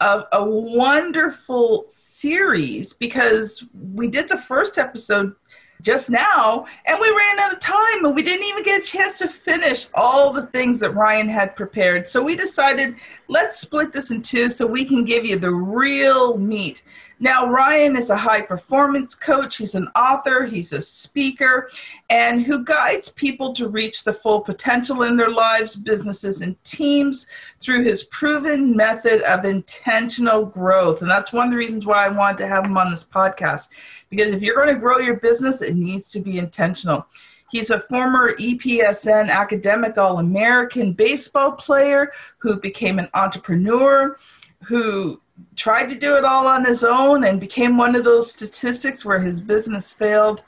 of 0.00 0.26
a 0.32 0.44
wonderful 0.44 1.86
series 1.88 2.92
because 2.92 3.64
we 3.74 4.08
did 4.08 4.28
the 4.28 4.38
first 4.38 4.78
episode 4.78 5.34
just 5.82 6.10
now 6.10 6.66
and 6.86 6.98
we 7.00 7.08
ran 7.08 7.38
out 7.38 7.52
of 7.52 7.60
time 7.60 8.04
and 8.04 8.14
we 8.14 8.22
didn't 8.22 8.46
even 8.46 8.64
get 8.64 8.82
a 8.82 8.84
chance 8.84 9.18
to 9.18 9.28
finish 9.28 9.86
all 9.94 10.32
the 10.32 10.46
things 10.46 10.80
that 10.80 10.94
Ryan 10.94 11.28
had 11.28 11.54
prepared. 11.54 12.08
So 12.08 12.22
we 12.22 12.36
decided 12.36 12.96
let's 13.28 13.58
split 13.60 13.92
this 13.92 14.10
in 14.10 14.22
two 14.22 14.48
so 14.48 14.66
we 14.66 14.84
can 14.84 15.04
give 15.04 15.24
you 15.24 15.38
the 15.38 15.52
real 15.52 16.36
meat. 16.36 16.82
Now, 17.20 17.46
Ryan 17.46 17.96
is 17.96 18.10
a 18.10 18.16
high 18.16 18.42
performance 18.42 19.14
coach, 19.14 19.56
he's 19.56 19.74
an 19.74 19.88
author, 19.96 20.46
he's 20.46 20.72
a 20.72 20.80
speaker, 20.80 21.68
and 22.10 22.42
who 22.42 22.64
guides 22.64 23.08
people 23.08 23.52
to 23.54 23.68
reach 23.68 24.04
the 24.04 24.12
full 24.12 24.40
potential 24.40 25.02
in 25.02 25.16
their 25.16 25.30
lives, 25.30 25.74
businesses, 25.74 26.42
and 26.42 26.62
teams 26.62 27.26
through 27.60 27.82
his 27.82 28.04
proven 28.04 28.76
method 28.76 29.22
of 29.22 29.44
intentional 29.44 30.46
growth. 30.46 31.02
And 31.02 31.10
that's 31.10 31.32
one 31.32 31.46
of 31.46 31.50
the 31.50 31.58
reasons 31.58 31.86
why 31.86 32.06
I 32.06 32.08
wanted 32.08 32.38
to 32.38 32.48
have 32.48 32.64
him 32.64 32.78
on 32.78 32.90
this 32.90 33.04
podcast, 33.04 33.68
because 34.10 34.32
if 34.32 34.42
you're 34.42 34.54
going 34.54 34.72
to 34.72 34.80
grow 34.80 34.98
your 34.98 35.16
business, 35.16 35.60
it 35.60 35.74
needs 35.74 36.12
to 36.12 36.20
be 36.20 36.38
intentional. 36.38 37.06
He's 37.50 37.70
a 37.70 37.80
former 37.80 38.34
ESPN 38.34 39.30
academic 39.30 39.96
All 39.96 40.18
American 40.18 40.92
baseball 40.92 41.52
player 41.52 42.12
who 42.36 42.60
became 42.60 42.98
an 42.98 43.08
entrepreneur, 43.14 44.18
who 44.64 45.20
tried 45.56 45.88
to 45.88 45.94
do 45.94 46.16
it 46.16 46.24
all 46.24 46.46
on 46.46 46.64
his 46.64 46.84
own 46.84 47.24
and 47.24 47.40
became 47.40 47.76
one 47.76 47.94
of 47.94 48.04
those 48.04 48.32
statistics 48.32 49.04
where 49.04 49.20
his 49.20 49.40
business 49.40 49.92
failed. 49.92 50.42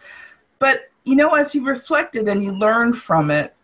But, 0.59 0.91
you 1.05 1.17
know, 1.17 1.35
as 1.35 1.53
he 1.53 1.61
reflected 1.61 2.29
and 2.29 2.43
he 2.43 2.51
learned 2.51 2.97
from 2.97 3.31
it, 3.31 3.55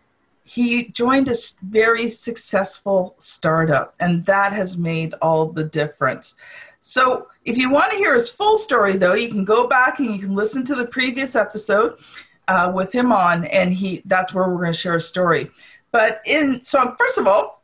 he 0.47 0.87
joined 0.87 1.27
a 1.27 1.35
very 1.61 2.09
successful 2.09 3.15
startup, 3.17 3.93
and 3.99 4.25
that 4.25 4.53
has 4.53 4.77
made 4.77 5.13
all 5.21 5.47
the 5.47 5.65
difference. 5.65 6.35
So, 6.81 7.27
if 7.43 7.57
you 7.57 7.69
want 7.69 7.91
to 7.91 7.97
hear 7.97 8.15
his 8.15 8.29
full 8.29 8.57
story, 8.57 8.95
though, 8.95 9.13
you 9.13 9.27
can 9.27 9.43
go 9.43 9.67
back 9.67 9.99
and 9.99 10.09
you 10.15 10.19
can 10.19 10.33
listen 10.33 10.63
to 10.63 10.75
the 10.75 10.85
previous 10.85 11.35
episode 11.35 11.99
uh, 12.47 12.71
with 12.73 12.93
him 12.93 13.11
on, 13.11 13.43
and 13.45 13.73
he—that's 13.73 14.33
where 14.33 14.47
we're 14.47 14.61
going 14.61 14.71
to 14.71 14.79
share 14.79 14.95
a 14.95 15.01
story. 15.01 15.51
But 15.91 16.21
in 16.25 16.63
so, 16.63 16.95
first 16.97 17.17
of 17.17 17.27
all, 17.27 17.56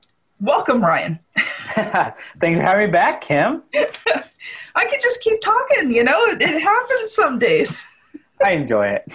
welcome, 0.44 0.84
Ryan. 0.84 1.20
Thanks 1.38 2.60
for 2.60 2.66
having 2.66 2.88
me 2.88 2.92
back, 2.92 3.22
Kim. 3.22 3.64
I 4.76 4.86
could 4.86 5.02
just 5.02 5.22
keep 5.22 5.42
talking, 5.42 5.92
you 5.92 6.04
know, 6.04 6.20
it, 6.26 6.42
it 6.42 6.62
happens 6.62 7.12
some 7.14 7.40
days. 7.40 7.78
I 8.46 8.52
enjoy 8.52 8.88
it. 8.88 9.06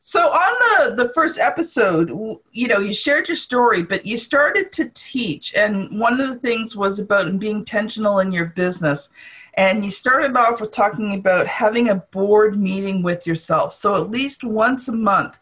so, 0.00 0.20
on 0.20 0.88
the, 0.96 1.04
the 1.04 1.12
first 1.12 1.38
episode, 1.38 2.10
you 2.52 2.66
know, 2.66 2.80
you 2.80 2.92
shared 2.92 3.28
your 3.28 3.36
story, 3.36 3.82
but 3.82 4.04
you 4.04 4.16
started 4.16 4.72
to 4.72 4.90
teach. 4.94 5.54
And 5.54 6.00
one 6.00 6.20
of 6.20 6.28
the 6.28 6.38
things 6.40 6.74
was 6.74 6.98
about 6.98 7.38
being 7.38 7.56
intentional 7.56 8.18
in 8.18 8.32
your 8.32 8.46
business. 8.46 9.08
And 9.56 9.84
you 9.84 9.90
started 9.92 10.36
off 10.36 10.60
with 10.60 10.72
talking 10.72 11.14
about 11.14 11.46
having 11.46 11.88
a 11.88 11.94
board 11.94 12.58
meeting 12.58 13.02
with 13.02 13.24
yourself. 13.24 13.72
So, 13.72 14.02
at 14.02 14.10
least 14.10 14.42
once 14.42 14.88
a 14.88 14.92
month, 14.92 15.38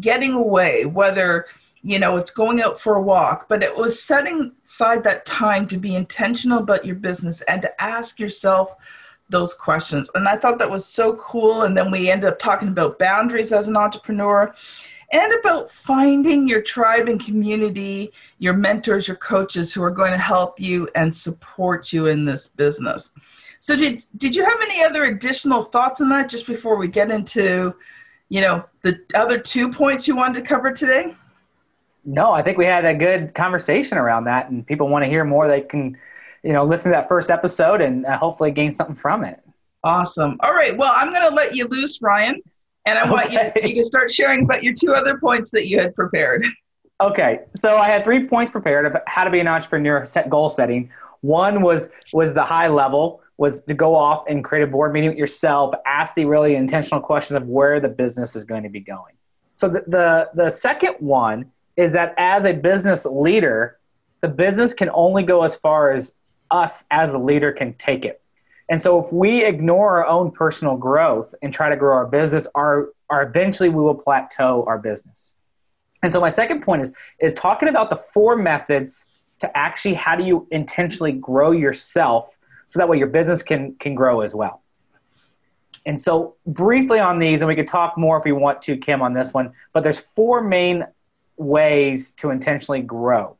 getting 0.00 0.32
away, 0.32 0.86
whether 0.86 1.46
you 1.82 1.98
know 1.98 2.16
it's 2.16 2.30
going 2.30 2.60
out 2.60 2.78
for 2.78 2.96
a 2.96 3.02
walk 3.02 3.48
but 3.48 3.62
it 3.62 3.74
was 3.74 4.02
setting 4.02 4.52
aside 4.66 5.02
that 5.02 5.24
time 5.24 5.66
to 5.66 5.78
be 5.78 5.94
intentional 5.94 6.58
about 6.58 6.84
your 6.84 6.96
business 6.96 7.40
and 7.42 7.62
to 7.62 7.82
ask 7.82 8.20
yourself 8.20 8.76
those 9.30 9.54
questions. 9.54 10.10
And 10.14 10.28
i 10.28 10.36
thought 10.36 10.58
that 10.58 10.70
was 10.70 10.84
so 10.84 11.14
cool. 11.16 11.62
And 11.62 11.76
then 11.76 11.90
we 11.90 12.10
ended 12.10 12.28
up 12.28 12.38
talking 12.38 12.68
about 12.68 12.98
boundaries 12.98 13.52
as 13.52 13.68
an 13.68 13.76
entrepreneur 13.76 14.54
and 15.12 15.32
about 15.40 15.72
finding 15.72 16.46
your 16.46 16.62
tribe 16.62 17.08
and 17.08 17.24
community 17.24 18.12
your 18.38 18.54
mentors 18.54 19.08
your 19.08 19.16
coaches 19.16 19.72
who 19.72 19.82
are 19.82 19.90
going 19.90 20.12
to 20.12 20.18
help 20.18 20.60
you 20.60 20.88
and 20.94 21.14
support 21.14 21.92
you 21.92 22.06
in 22.06 22.24
this 22.24 22.48
business. 22.48 23.12
So 23.60 23.76
did 23.76 24.04
did 24.16 24.34
you 24.34 24.44
have 24.44 24.60
any 24.60 24.84
other 24.84 25.04
additional 25.04 25.64
thoughts 25.64 26.00
on 26.00 26.08
that 26.10 26.28
just 26.28 26.46
before 26.46 26.76
we 26.76 26.88
get 26.88 27.10
into 27.10 27.74
you 28.28 28.40
know 28.40 28.64
the 28.82 29.00
other 29.14 29.38
two 29.38 29.72
points 29.72 30.06
you 30.06 30.16
wanted 30.16 30.40
to 30.40 30.46
cover 30.46 30.72
today 30.72 31.14
no, 32.04 32.32
I 32.32 32.42
think 32.42 32.58
we 32.58 32.64
had 32.64 32.84
a 32.84 32.94
good 32.94 33.34
conversation 33.34 33.98
around 33.98 34.24
that, 34.24 34.50
and 34.50 34.66
people 34.66 34.88
want 34.88 35.04
to 35.04 35.08
hear 35.08 35.24
more. 35.24 35.48
They 35.48 35.60
can, 35.60 35.96
you 36.42 36.52
know, 36.52 36.64
listen 36.64 36.90
to 36.90 36.96
that 36.96 37.08
first 37.08 37.30
episode 37.30 37.80
and 37.80 38.06
uh, 38.06 38.18
hopefully 38.18 38.50
gain 38.50 38.72
something 38.72 38.96
from 38.96 39.24
it. 39.24 39.40
Awesome. 39.84 40.36
All 40.40 40.54
right. 40.54 40.76
Well, 40.76 40.92
I'm 40.94 41.10
going 41.10 41.28
to 41.28 41.34
let 41.34 41.54
you 41.54 41.66
loose, 41.66 42.00
Ryan, 42.02 42.40
and 42.86 42.98
I 42.98 43.02
okay. 43.02 43.10
want 43.10 43.32
you 43.32 43.68
you 43.68 43.74
can 43.74 43.84
start 43.84 44.12
sharing 44.12 44.44
about 44.44 44.62
your 44.62 44.74
two 44.74 44.94
other 44.94 45.18
points 45.18 45.50
that 45.52 45.66
you 45.66 45.78
had 45.78 45.94
prepared. 45.94 46.44
Okay. 47.00 47.40
So 47.54 47.78
I 47.78 47.88
had 47.88 48.04
three 48.04 48.26
points 48.26 48.52
prepared 48.52 48.84
of 48.84 48.94
how 49.06 49.24
to 49.24 49.30
be 49.30 49.40
an 49.40 49.48
entrepreneur, 49.48 50.04
set 50.04 50.28
goal 50.28 50.50
setting. 50.50 50.90
One 51.22 51.62
was 51.62 51.88
was 52.12 52.34
the 52.34 52.44
high 52.44 52.68
level 52.68 53.22
was 53.40 53.62
to 53.62 53.72
go 53.72 53.94
off 53.94 54.24
and 54.28 54.44
create 54.44 54.62
a 54.62 54.66
board 54.66 54.92
meeting 54.92 55.08
with 55.08 55.18
yourself, 55.18 55.74
ask 55.86 56.12
the 56.12 56.26
really 56.26 56.56
intentional 56.56 57.00
questions 57.00 57.38
of 57.38 57.48
where 57.48 57.80
the 57.80 57.88
business 57.88 58.36
is 58.36 58.44
going 58.44 58.62
to 58.62 58.68
be 58.68 58.80
going. 58.80 59.14
So 59.54 59.70
the, 59.70 59.82
the, 59.86 60.30
the 60.34 60.50
second 60.50 60.96
one 60.98 61.50
is 61.80 61.92
that 61.92 62.14
as 62.18 62.44
a 62.44 62.52
business 62.52 63.06
leader, 63.06 63.78
the 64.20 64.28
business 64.28 64.74
can 64.74 64.90
only 64.92 65.22
go 65.22 65.44
as 65.44 65.56
far 65.56 65.92
as 65.92 66.14
us 66.50 66.84
as 66.90 67.14
a 67.14 67.18
leader 67.18 67.52
can 67.52 67.72
take 67.74 68.04
it. 68.04 68.20
And 68.68 68.80
so 68.80 69.02
if 69.02 69.10
we 69.10 69.42
ignore 69.42 69.96
our 69.96 70.06
own 70.06 70.30
personal 70.30 70.76
growth 70.76 71.34
and 71.40 71.50
try 71.52 71.70
to 71.70 71.76
grow 71.76 71.96
our 71.96 72.06
business, 72.06 72.46
our, 72.54 72.90
our 73.08 73.22
eventually 73.22 73.70
we 73.70 73.80
will 73.80 73.94
plateau 73.94 74.62
our 74.68 74.78
business. 74.78 75.34
And 76.02 76.12
so 76.12 76.20
my 76.20 76.28
second 76.28 76.62
point 76.62 76.82
is 76.82 76.94
is 77.18 77.32
talking 77.32 77.68
about 77.68 77.88
the 77.88 77.96
four 78.12 78.36
methods 78.36 79.06
to 79.38 79.56
actually 79.56 79.94
how 79.94 80.16
do 80.16 80.24
you 80.24 80.46
intentionally 80.50 81.12
grow 81.12 81.50
yourself 81.50 82.36
so 82.66 82.78
that 82.78 82.88
way 82.88 82.98
your 82.98 83.06
business 83.06 83.42
can 83.42 83.74
can 83.76 83.94
grow 83.94 84.20
as 84.20 84.34
well. 84.34 84.62
And 85.86 85.98
so 85.98 86.36
briefly 86.46 86.98
on 86.98 87.18
these, 87.18 87.40
and 87.40 87.48
we 87.48 87.56
could 87.56 87.68
talk 87.68 87.96
more 87.96 88.18
if 88.18 88.24
we 88.24 88.32
want 88.32 88.60
to, 88.62 88.76
Kim, 88.76 89.00
on 89.00 89.14
this 89.14 89.32
one, 89.32 89.52
but 89.72 89.82
there's 89.82 89.98
four 89.98 90.42
main 90.42 90.86
ways 91.40 92.10
to 92.12 92.30
intentionally 92.30 92.82
grow. 92.82 93.36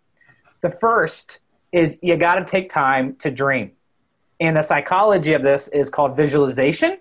The 0.62 0.70
first 0.70 1.40
is 1.72 1.98
you 2.02 2.16
got 2.16 2.34
to 2.34 2.44
take 2.44 2.68
time 2.68 3.14
to 3.16 3.30
dream. 3.30 3.72
And 4.40 4.56
the 4.56 4.62
psychology 4.62 5.34
of 5.34 5.42
this 5.42 5.68
is 5.68 5.90
called 5.90 6.16
visualization. 6.16 6.98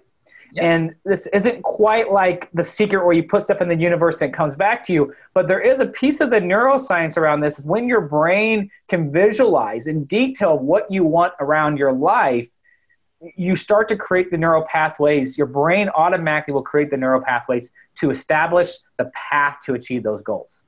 Yep. 0.51 0.65
And 0.65 0.95
this 1.05 1.27
isn't 1.27 1.61
quite 1.61 2.11
like 2.11 2.49
the 2.53 2.63
secret 2.63 3.05
where 3.05 3.13
you 3.13 3.23
put 3.23 3.43
stuff 3.43 3.61
in 3.61 3.67
the 3.67 3.75
universe 3.75 4.19
and 4.19 4.33
it 4.33 4.35
comes 4.35 4.55
back 4.55 4.83
to 4.85 4.93
you, 4.93 5.13
but 5.35 5.47
there 5.47 5.61
is 5.61 5.79
a 5.79 5.85
piece 5.85 6.21
of 6.21 6.31
the 6.31 6.41
neuroscience 6.41 7.17
around 7.17 7.41
this 7.41 7.59
is 7.59 7.65
when 7.65 7.87
your 7.87 8.01
brain 8.01 8.69
can 8.87 9.11
visualize 9.11 9.85
in 9.85 10.05
detail 10.05 10.57
what 10.57 10.89
you 10.89 11.03
want 11.03 11.33
around 11.39 11.77
your 11.77 11.93
life, 11.93 12.49
you 13.35 13.55
start 13.55 13.87
to 13.89 13.95
create 13.95 14.31
the 14.31 14.37
neural 14.37 14.63
pathways. 14.63 15.37
Your 15.37 15.45
brain 15.47 15.89
automatically 15.89 16.53
will 16.53 16.63
create 16.63 16.89
the 16.89 16.97
neural 16.97 17.21
pathways 17.21 17.71
to 17.99 18.09
establish 18.09 18.71
the 18.97 19.11
path 19.13 19.59
to 19.65 19.75
achieve 19.75 20.01
those 20.01 20.23
goals. 20.23 20.63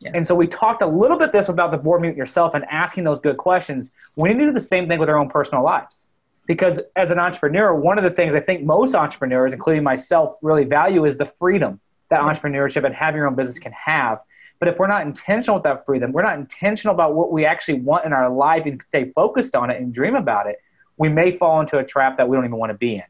Yes. 0.00 0.12
And 0.14 0.26
so 0.26 0.34
we 0.34 0.46
talked 0.46 0.80
a 0.80 0.86
little 0.86 1.18
bit 1.18 1.30
this 1.30 1.48
about 1.48 1.72
the 1.72 1.78
board 1.78 2.00
meeting 2.00 2.16
yourself 2.16 2.54
and 2.54 2.64
asking 2.70 3.04
those 3.04 3.18
good 3.18 3.36
questions. 3.36 3.90
We 4.16 4.30
need 4.30 4.38
to 4.38 4.46
do 4.46 4.52
the 4.52 4.60
same 4.60 4.88
thing 4.88 4.98
with 4.98 5.10
our 5.10 5.18
own 5.18 5.28
personal 5.28 5.62
lives. 5.62 6.08
Because 6.46 6.80
as 6.96 7.10
an 7.10 7.18
entrepreneur, 7.18 7.74
one 7.74 7.98
of 7.98 8.02
the 8.02 8.10
things 8.10 8.34
I 8.34 8.40
think 8.40 8.64
most 8.64 8.94
entrepreneurs, 8.94 9.52
including 9.52 9.84
myself, 9.84 10.36
really 10.42 10.64
value 10.64 11.04
is 11.04 11.16
the 11.16 11.26
freedom 11.26 11.80
that 12.08 12.20
entrepreneurship 12.20 12.84
and 12.84 12.94
having 12.94 13.18
your 13.18 13.28
own 13.28 13.34
business 13.34 13.58
can 13.58 13.72
have. 13.72 14.18
But 14.58 14.68
if 14.68 14.78
we're 14.78 14.88
not 14.88 15.02
intentional 15.02 15.56
with 15.56 15.64
that 15.64 15.86
freedom, 15.86 16.12
we're 16.12 16.22
not 16.22 16.38
intentional 16.38 16.94
about 16.94 17.14
what 17.14 17.30
we 17.30 17.44
actually 17.44 17.80
want 17.80 18.04
in 18.04 18.12
our 18.12 18.28
life 18.28 18.64
and 18.66 18.82
stay 18.82 19.12
focused 19.14 19.54
on 19.54 19.70
it 19.70 19.80
and 19.80 19.92
dream 19.92 20.16
about 20.16 20.46
it, 20.46 20.56
we 20.96 21.08
may 21.08 21.36
fall 21.36 21.60
into 21.60 21.78
a 21.78 21.84
trap 21.84 22.16
that 22.16 22.28
we 22.28 22.36
don't 22.36 22.44
even 22.44 22.58
want 22.58 22.70
to 22.70 22.78
be 22.78 22.96
in. 22.96 23.02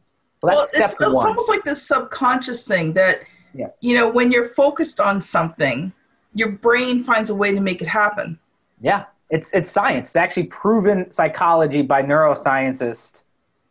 So 0.43 0.49
well, 0.49 0.63
it's, 0.63 0.75
it's 0.75 0.95
almost 1.03 1.49
like 1.49 1.65
this 1.65 1.83
subconscious 1.83 2.67
thing 2.67 2.93
that, 2.95 3.21
yes. 3.55 3.77
you 3.81 3.95
know, 3.95 4.09
when 4.09 4.31
you're 4.33 4.49
focused 4.49 5.01
on 5.01 5.21
something, 5.21 5.93
your 6.35 6.51
brain 6.51 7.03
finds 7.03 7.31
a 7.31 7.35
way 7.35 7.53
to 7.53 7.61
make 7.61 7.83
it 7.83 7.89
happen. 7.89 8.39
Yeah, 8.81 9.05
it's 9.29 9.53
it's 9.53 9.71
science. 9.71 10.09
It's 10.11 10.17
actually 10.17 10.45
proven 10.45 11.11
psychology 11.11 11.83
by 11.83 12.03
neuroscientists, 12.03 13.23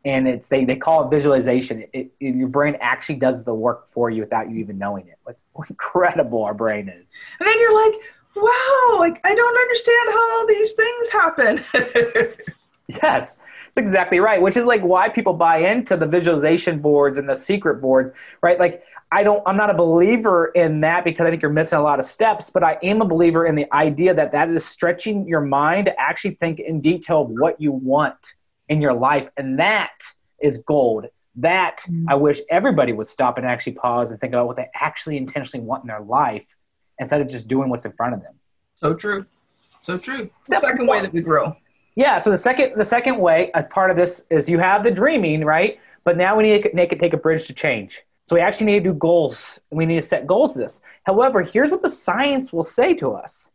and 0.05 0.27
it's 0.27 0.47
they, 0.47 0.65
they 0.65 0.75
call 0.75 1.05
it 1.05 1.09
visualization. 1.09 1.85
It, 1.93 2.11
it, 2.19 2.35
your 2.35 2.47
brain 2.47 2.77
actually 2.81 3.15
does 3.15 3.43
the 3.43 3.53
work 3.53 3.89
for 3.89 4.09
you 4.09 4.21
without 4.21 4.49
you 4.49 4.57
even 4.57 4.77
knowing 4.77 5.07
it. 5.07 5.17
What's 5.23 5.43
incredible 5.69 6.43
our 6.43 6.53
brain 6.53 6.89
is. 6.89 7.11
And 7.39 7.47
then 7.47 7.59
you're 7.59 7.91
like, 7.91 7.99
wow, 8.35 8.97
like 8.99 9.19
I 9.23 9.33
don't 9.35 9.57
understand 9.61 10.09
how 10.11 10.39
all 10.39 10.47
these 10.47 10.73
things 10.73 11.09
happen. 11.09 12.35
yes, 12.87 13.39
that's 13.65 13.77
exactly 13.77 14.19
right. 14.19 14.41
Which 14.41 14.57
is 14.57 14.65
like 14.65 14.81
why 14.81 15.09
people 15.09 15.33
buy 15.33 15.57
into 15.57 15.97
the 15.97 16.07
visualization 16.07 16.79
boards 16.79 17.17
and 17.17 17.29
the 17.29 17.35
secret 17.35 17.81
boards, 17.81 18.11
right? 18.41 18.59
Like 18.59 18.83
I 19.11 19.23
don't, 19.23 19.41
I'm 19.47 19.57
not 19.57 19.71
a 19.71 19.73
believer 19.73 20.47
in 20.47 20.81
that 20.81 21.03
because 21.03 21.25
I 21.25 21.31
think 21.31 21.41
you're 21.41 21.51
missing 21.51 21.79
a 21.79 21.81
lot 21.81 21.97
of 21.99 22.05
steps, 22.05 22.49
but 22.51 22.63
I 22.63 22.77
am 22.83 23.01
a 23.01 23.05
believer 23.05 23.45
in 23.45 23.55
the 23.55 23.71
idea 23.73 24.13
that 24.13 24.31
that 24.33 24.49
is 24.49 24.65
stretching 24.65 25.27
your 25.27 25.41
mind 25.41 25.87
to 25.87 25.99
actually 25.99 26.35
think 26.35 26.59
in 26.59 26.79
detail 26.79 27.23
of 27.23 27.29
what 27.29 27.59
you 27.59 27.71
want 27.71 28.33
in 28.67 28.81
your 28.81 28.93
life. 28.93 29.27
And 29.35 29.57
that 29.59 30.03
is 30.39 30.59
gold. 30.59 31.07
That 31.37 31.79
mm-hmm. 31.79 32.07
I 32.07 32.15
wish 32.15 32.39
everybody 32.51 32.93
would 32.93 33.07
stop 33.07 33.37
and 33.37 33.47
actually 33.47 33.73
pause 33.73 34.11
and 34.11 34.21
think 34.21 34.33
about 34.33 34.45
what 34.45 34.57
they 34.57 34.67
actually 34.75 35.17
intentionally 35.17 35.65
want 35.65 35.83
in 35.83 35.87
their 35.87 36.01
life 36.01 36.45
instead 36.99 37.19
of 37.19 37.27
just 37.27 37.47
doing 37.47 37.69
what's 37.69 37.85
in 37.85 37.93
front 37.93 38.13
of 38.13 38.21
them. 38.21 38.35
So 38.75 38.93
true. 38.93 39.25
So 39.81 39.97
true. 39.97 40.29
the 40.47 40.59
second 40.59 40.85
way 40.85 41.01
that 41.01 41.11
we 41.11 41.21
grow. 41.21 41.55
Yeah. 41.95 42.19
So 42.19 42.29
the 42.29 42.37
second, 42.37 42.73
the 42.77 42.85
second 42.85 43.17
way, 43.17 43.51
as 43.53 43.65
part 43.71 43.89
of 43.89 43.97
this, 43.97 44.25
is 44.29 44.47
you 44.47 44.59
have 44.59 44.83
the 44.83 44.91
dreaming, 44.91 45.43
right? 45.43 45.79
But 46.03 46.15
now 46.15 46.35
we 46.35 46.43
need 46.43 46.63
to 46.63 46.69
make 46.75 46.91
it 46.91 46.99
take 46.99 47.13
a 47.13 47.17
bridge 47.17 47.47
to 47.47 47.53
change. 47.53 48.03
So 48.29 48.35
we 48.35 48.41
actually 48.41 48.67
need 48.67 48.83
to 48.83 48.91
do 48.91 48.93
goals. 48.93 49.59
We 49.71 49.87
need 49.87 49.95
to 49.95 50.03
set 50.03 50.27
goals 50.27 50.53
to 50.53 50.59
this. 50.59 50.81
However, 51.03 51.41
here's 51.41 51.71
what 51.71 51.81
the 51.81 51.89
science 51.89 52.53
will 52.53 52.61
say 52.61 52.93
to 52.93 53.13
us. 53.13 53.53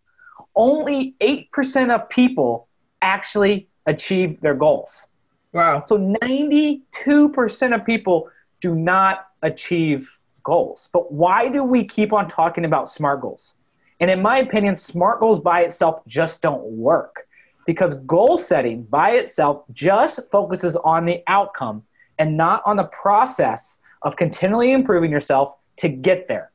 Only 0.56 1.14
8% 1.20 1.94
of 1.94 2.08
people 2.08 2.66
actually 3.00 3.68
achieve 3.86 4.40
their 4.40 4.56
goals. 4.56 5.06
Wow. 5.52 5.84
So 5.86 5.96
92% 5.96 7.72
of 7.72 7.86
people 7.86 8.28
do 8.60 8.74
not 8.74 9.28
achieve 9.42 10.18
goals. 10.42 10.88
But 10.92 11.12
why 11.12 11.48
do 11.48 11.62
we 11.62 11.84
keep 11.84 12.12
on 12.12 12.26
talking 12.26 12.64
about 12.64 12.90
SMART 12.90 13.20
goals? 13.20 13.54
And 14.00 14.10
in 14.10 14.20
my 14.20 14.38
opinion, 14.38 14.76
SMART 14.76 15.20
goals 15.20 15.38
by 15.38 15.60
itself 15.60 16.04
just 16.08 16.42
don't 16.42 16.64
work 16.64 17.28
because 17.64 17.94
goal 17.94 18.36
setting 18.36 18.82
by 18.82 19.12
itself 19.12 19.62
just 19.72 20.18
focuses 20.32 20.74
on 20.74 21.04
the 21.04 21.22
outcome 21.28 21.84
and 22.18 22.36
not 22.36 22.60
on 22.66 22.76
the 22.76 22.86
process 22.86 23.78
of 24.04 24.16
continually 24.16 24.72
improving 24.72 25.10
yourself 25.10 25.56
to 25.78 25.88
get 25.88 26.28
there. 26.28 26.52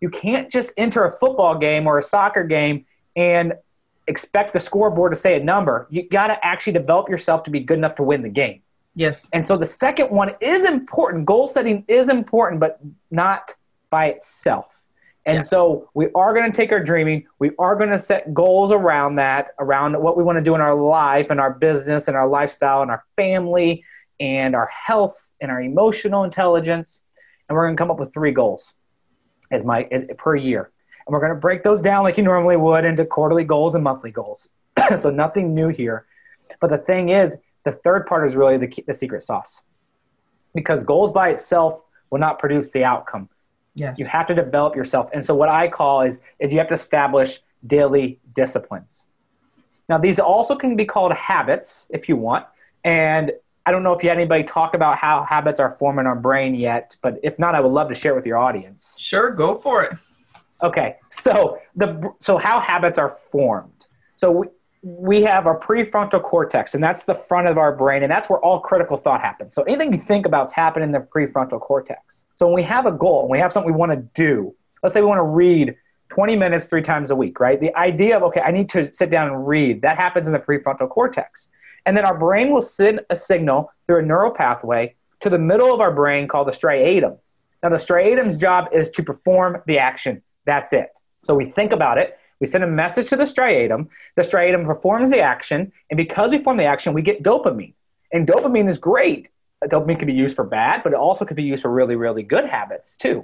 You 0.00 0.10
can't 0.10 0.50
just 0.50 0.72
enter 0.76 1.04
a 1.04 1.12
football 1.12 1.56
game 1.58 1.86
or 1.86 1.98
a 1.98 2.02
soccer 2.02 2.44
game 2.44 2.84
and 3.16 3.54
expect 4.06 4.52
the 4.52 4.60
scoreboard 4.60 5.12
to 5.12 5.16
say 5.16 5.40
a 5.40 5.42
number. 5.42 5.86
You 5.90 6.08
got 6.08 6.28
to 6.28 6.44
actually 6.44 6.74
develop 6.74 7.08
yourself 7.08 7.42
to 7.44 7.50
be 7.50 7.60
good 7.60 7.78
enough 7.78 7.94
to 7.96 8.02
win 8.02 8.22
the 8.22 8.28
game. 8.28 8.62
Yes. 8.94 9.28
And 9.32 9.46
so 9.46 9.56
the 9.56 9.66
second 9.66 10.10
one 10.10 10.34
is 10.40 10.64
important. 10.64 11.24
Goal 11.24 11.46
setting 11.46 11.84
is 11.88 12.08
important, 12.08 12.60
but 12.60 12.80
not 13.10 13.54
by 13.90 14.06
itself. 14.06 14.74
And 15.26 15.36
yeah. 15.36 15.42
so 15.42 15.90
we 15.94 16.08
are 16.14 16.32
going 16.32 16.50
to 16.50 16.56
take 16.56 16.72
our 16.72 16.82
dreaming. 16.82 17.26
We 17.38 17.50
are 17.58 17.76
going 17.76 17.90
to 17.90 17.98
set 17.98 18.32
goals 18.32 18.72
around 18.72 19.16
that, 19.16 19.50
around 19.58 20.00
what 20.00 20.16
we 20.16 20.24
want 20.24 20.38
to 20.38 20.42
do 20.42 20.54
in 20.54 20.60
our 20.60 20.74
life 20.74 21.26
and 21.30 21.38
our 21.38 21.52
business 21.52 22.08
and 22.08 22.16
our 22.16 22.26
lifestyle 22.26 22.82
and 22.82 22.90
our 22.90 23.04
family 23.14 23.84
and 24.18 24.56
our 24.56 24.66
health 24.66 25.27
and 25.40 25.50
our 25.50 25.60
emotional 25.60 26.24
intelligence, 26.24 27.02
and 27.48 27.56
we're 27.56 27.66
going 27.66 27.76
to 27.76 27.80
come 27.80 27.90
up 27.90 27.98
with 27.98 28.12
three 28.12 28.32
goals 28.32 28.74
as 29.50 29.64
my 29.64 29.82
as, 29.90 30.04
per 30.16 30.36
year. 30.36 30.70
And 31.06 31.12
we're 31.12 31.20
going 31.20 31.32
to 31.32 31.38
break 31.38 31.62
those 31.62 31.80
down 31.80 32.04
like 32.04 32.16
you 32.16 32.22
normally 32.22 32.56
would 32.56 32.84
into 32.84 33.04
quarterly 33.04 33.44
goals 33.44 33.74
and 33.74 33.82
monthly 33.82 34.10
goals. 34.10 34.48
so 34.98 35.10
nothing 35.10 35.54
new 35.54 35.68
here. 35.68 36.06
But 36.60 36.70
the 36.70 36.78
thing 36.78 37.08
is, 37.08 37.36
the 37.64 37.72
third 37.72 38.06
part 38.06 38.26
is 38.26 38.36
really 38.36 38.56
the, 38.56 38.72
the 38.86 38.94
secret 38.94 39.22
sauce. 39.22 39.62
Because 40.54 40.82
goals 40.82 41.12
by 41.12 41.30
itself 41.30 41.82
will 42.10 42.18
not 42.18 42.38
produce 42.38 42.70
the 42.70 42.84
outcome. 42.84 43.28
Yes. 43.74 43.98
You 43.98 44.06
have 44.06 44.26
to 44.26 44.34
develop 44.34 44.74
yourself. 44.74 45.08
And 45.12 45.24
so 45.24 45.34
what 45.34 45.48
I 45.48 45.68
call 45.68 46.02
is 46.02 46.20
is 46.38 46.52
you 46.52 46.58
have 46.58 46.68
to 46.68 46.74
establish 46.74 47.40
daily 47.66 48.18
disciplines. 48.34 49.06
Now 49.88 49.98
these 49.98 50.18
also 50.18 50.56
can 50.56 50.76
be 50.76 50.84
called 50.84 51.12
habits 51.12 51.86
if 51.90 52.08
you 52.08 52.16
want. 52.16 52.46
And 52.84 53.32
I 53.68 53.70
don't 53.70 53.82
know 53.82 53.92
if 53.92 54.02
you 54.02 54.08
had 54.08 54.16
anybody 54.16 54.44
talk 54.44 54.72
about 54.72 54.96
how 54.96 55.24
habits 55.24 55.60
are 55.60 55.72
forming 55.72 56.06
our 56.06 56.16
brain 56.16 56.54
yet, 56.54 56.96
but 57.02 57.20
if 57.22 57.38
not, 57.38 57.54
I 57.54 57.60
would 57.60 57.70
love 57.70 57.88
to 57.88 57.94
share 57.94 58.14
with 58.14 58.24
your 58.24 58.38
audience. 58.38 58.96
Sure, 58.98 59.30
go 59.30 59.56
for 59.56 59.82
it. 59.82 59.92
Okay, 60.62 60.96
so 61.10 61.58
the 61.76 62.10
so 62.18 62.38
how 62.38 62.60
habits 62.60 62.98
are 62.98 63.10
formed. 63.30 63.86
So 64.16 64.30
we, 64.30 64.46
we 64.82 65.22
have 65.24 65.46
our 65.46 65.60
prefrontal 65.60 66.22
cortex, 66.22 66.72
and 66.72 66.82
that's 66.82 67.04
the 67.04 67.14
front 67.14 67.46
of 67.46 67.58
our 67.58 67.76
brain, 67.76 68.02
and 68.02 68.10
that's 68.10 68.30
where 68.30 68.38
all 68.38 68.58
critical 68.58 68.96
thought 68.96 69.20
happens. 69.20 69.54
So 69.54 69.64
anything 69.64 69.92
you 69.92 70.00
think 70.00 70.24
about 70.24 70.46
is 70.46 70.52
happening 70.52 70.88
in 70.88 70.92
the 70.92 71.00
prefrontal 71.00 71.60
cortex. 71.60 72.24
So 72.36 72.46
when 72.46 72.54
we 72.54 72.62
have 72.62 72.86
a 72.86 72.92
goal, 72.92 73.20
and 73.24 73.30
we 73.30 73.38
have 73.38 73.52
something 73.52 73.70
we 73.70 73.78
want 73.78 73.92
to 73.92 74.02
do, 74.14 74.54
let's 74.82 74.94
say 74.94 75.02
we 75.02 75.08
want 75.08 75.18
to 75.18 75.24
read 75.24 75.76
20 76.08 76.36
minutes 76.36 76.64
three 76.64 76.80
times 76.80 77.10
a 77.10 77.14
week, 77.14 77.38
right? 77.38 77.60
The 77.60 77.76
idea 77.76 78.16
of, 78.16 78.22
okay, 78.22 78.40
I 78.40 78.50
need 78.50 78.70
to 78.70 78.90
sit 78.94 79.10
down 79.10 79.28
and 79.28 79.46
read, 79.46 79.82
that 79.82 79.98
happens 79.98 80.26
in 80.26 80.32
the 80.32 80.38
prefrontal 80.38 80.88
cortex. 80.88 81.50
And 81.88 81.96
then 81.96 82.04
our 82.04 82.18
brain 82.18 82.52
will 82.52 82.60
send 82.60 83.00
a 83.08 83.16
signal 83.16 83.72
through 83.86 84.00
a 84.00 84.02
neural 84.02 84.30
pathway 84.30 84.94
to 85.20 85.30
the 85.30 85.38
middle 85.38 85.72
of 85.72 85.80
our 85.80 85.90
brain 85.90 86.28
called 86.28 86.46
the 86.46 86.52
striatum. 86.52 87.16
Now, 87.62 87.70
the 87.70 87.78
striatum's 87.78 88.36
job 88.36 88.68
is 88.72 88.90
to 88.90 89.02
perform 89.02 89.62
the 89.66 89.78
action. 89.78 90.22
That's 90.44 90.74
it. 90.74 90.90
So 91.24 91.34
we 91.34 91.46
think 91.46 91.72
about 91.72 91.96
it. 91.96 92.18
We 92.40 92.46
send 92.46 92.62
a 92.62 92.66
message 92.66 93.08
to 93.08 93.16
the 93.16 93.24
striatum. 93.24 93.88
The 94.16 94.22
striatum 94.22 94.66
performs 94.66 95.10
the 95.10 95.22
action. 95.22 95.72
And 95.88 95.96
because 95.96 96.30
we 96.30 96.36
perform 96.36 96.58
the 96.58 96.66
action, 96.66 96.92
we 96.92 97.00
get 97.00 97.22
dopamine. 97.22 97.72
And 98.12 98.28
dopamine 98.28 98.68
is 98.68 98.76
great. 98.76 99.30
Dopamine 99.64 99.98
can 99.98 100.08
be 100.08 100.12
used 100.12 100.36
for 100.36 100.44
bad, 100.44 100.82
but 100.82 100.92
it 100.92 100.98
also 100.98 101.24
could 101.24 101.38
be 101.38 101.42
used 101.42 101.62
for 101.62 101.70
really, 101.70 101.96
really 101.96 102.22
good 102.22 102.44
habits 102.44 102.98
too. 102.98 103.22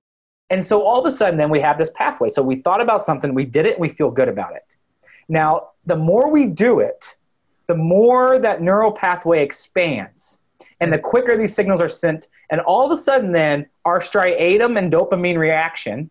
And 0.49 0.65
so 0.65 0.87
all 0.87 0.99
of 0.99 1.05
a 1.05 1.13
sudden, 1.13 1.37
then 1.37 1.51
we 1.51 1.61
have 1.61 1.77
this 1.77 1.91
pathway. 1.95 2.31
So 2.31 2.43
we 2.43 2.57
thought 2.57 2.81
about 2.81 3.05
something, 3.05 3.35
we 3.35 3.45
did 3.45 3.67
it, 3.67 3.75
and 3.75 3.83
we 3.83 3.91
feel 3.91 4.11
good 4.11 4.31
about 4.31 4.57
it. 4.57 4.65
Now, 5.29 5.73
the 5.85 5.97
more 5.97 6.31
we 6.31 6.47
do 6.47 6.81
it, 6.81 7.15
the 7.67 7.75
more 7.75 8.39
that 8.39 8.63
neural 8.63 8.93
pathway 8.93 9.43
expands 9.43 10.39
and 10.81 10.93
the 10.93 10.99
quicker 10.99 11.37
these 11.37 11.55
signals 11.55 11.81
are 11.81 11.89
sent. 11.89 12.29
And 12.51 12.61
all 12.61 12.85
of 12.85 12.97
a 12.97 13.01
sudden, 13.01 13.33
then 13.33 13.67
our 13.85 14.01
striatum 14.01 14.79
and 14.79 14.93
dopamine 14.93 15.39
reaction 15.39 16.11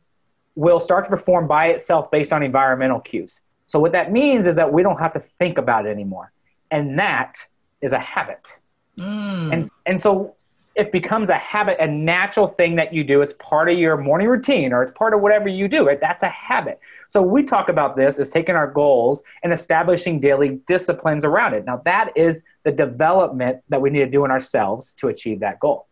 will 0.56 0.80
start 0.80 1.06
to 1.06 1.10
perform 1.10 1.48
by 1.48 1.68
itself 1.68 2.12
based 2.12 2.34
on 2.34 2.44
environmental 2.44 3.00
cues. 3.00 3.42
So, 3.68 3.80
what 3.80 3.92
that 3.94 4.12
means 4.12 4.46
is 4.46 4.56
that 4.56 4.72
we 4.72 4.84
don't 4.84 5.00
have 5.00 5.14
to 5.14 5.20
think 5.20 5.58
about 5.58 5.86
it 5.86 5.90
anymore. 5.90 6.32
And 6.72 6.98
that 7.00 7.38
is 7.82 7.92
a 7.92 8.00
habit. 8.00 8.56
Mm. 9.00 9.54
And, 9.54 9.70
and 9.86 10.02
so, 10.02 10.36
it 10.76 10.92
becomes 10.92 11.30
a 11.30 11.36
habit, 11.36 11.78
a 11.80 11.88
natural 11.88 12.48
thing 12.48 12.76
that 12.76 12.94
you 12.94 13.04
do. 13.04 13.22
It's 13.22 13.34
part 13.34 13.70
of 13.70 13.78
your 13.78 13.96
morning 13.98 14.28
routine 14.28 14.74
or 14.74 14.82
it's 14.82 14.92
part 14.92 15.14
of 15.14 15.22
whatever 15.22 15.48
you 15.48 15.68
do. 15.68 15.86
Right? 15.86 16.00
That's 16.00 16.24
a 16.24 16.30
habit. 16.30 16.80
So 17.10 17.22
we 17.22 17.44
talk 17.44 17.70
about 17.70 17.96
this 17.96 18.18
as 18.18 18.32
taking 18.32 18.56
our 18.56 18.72
goals 18.72 19.22
and 19.44 19.54
establishing 19.54 20.20
daily 20.20 20.62
disciplines 20.66 21.24
around 21.24 21.54
it. 21.54 21.66
Now 21.66 21.82
that 21.86 22.12
is 22.16 22.42
the 22.64 22.72
development 22.72 23.60
that 23.70 23.82
we 23.82 23.92
need 23.92 24.00
to 24.00 24.10
do 24.10 24.26
in 24.26 24.32
ourselves 24.32 24.94
to 24.94 25.10
achieve 25.10 25.40
that 25.42 25.60
goal. 25.60 25.88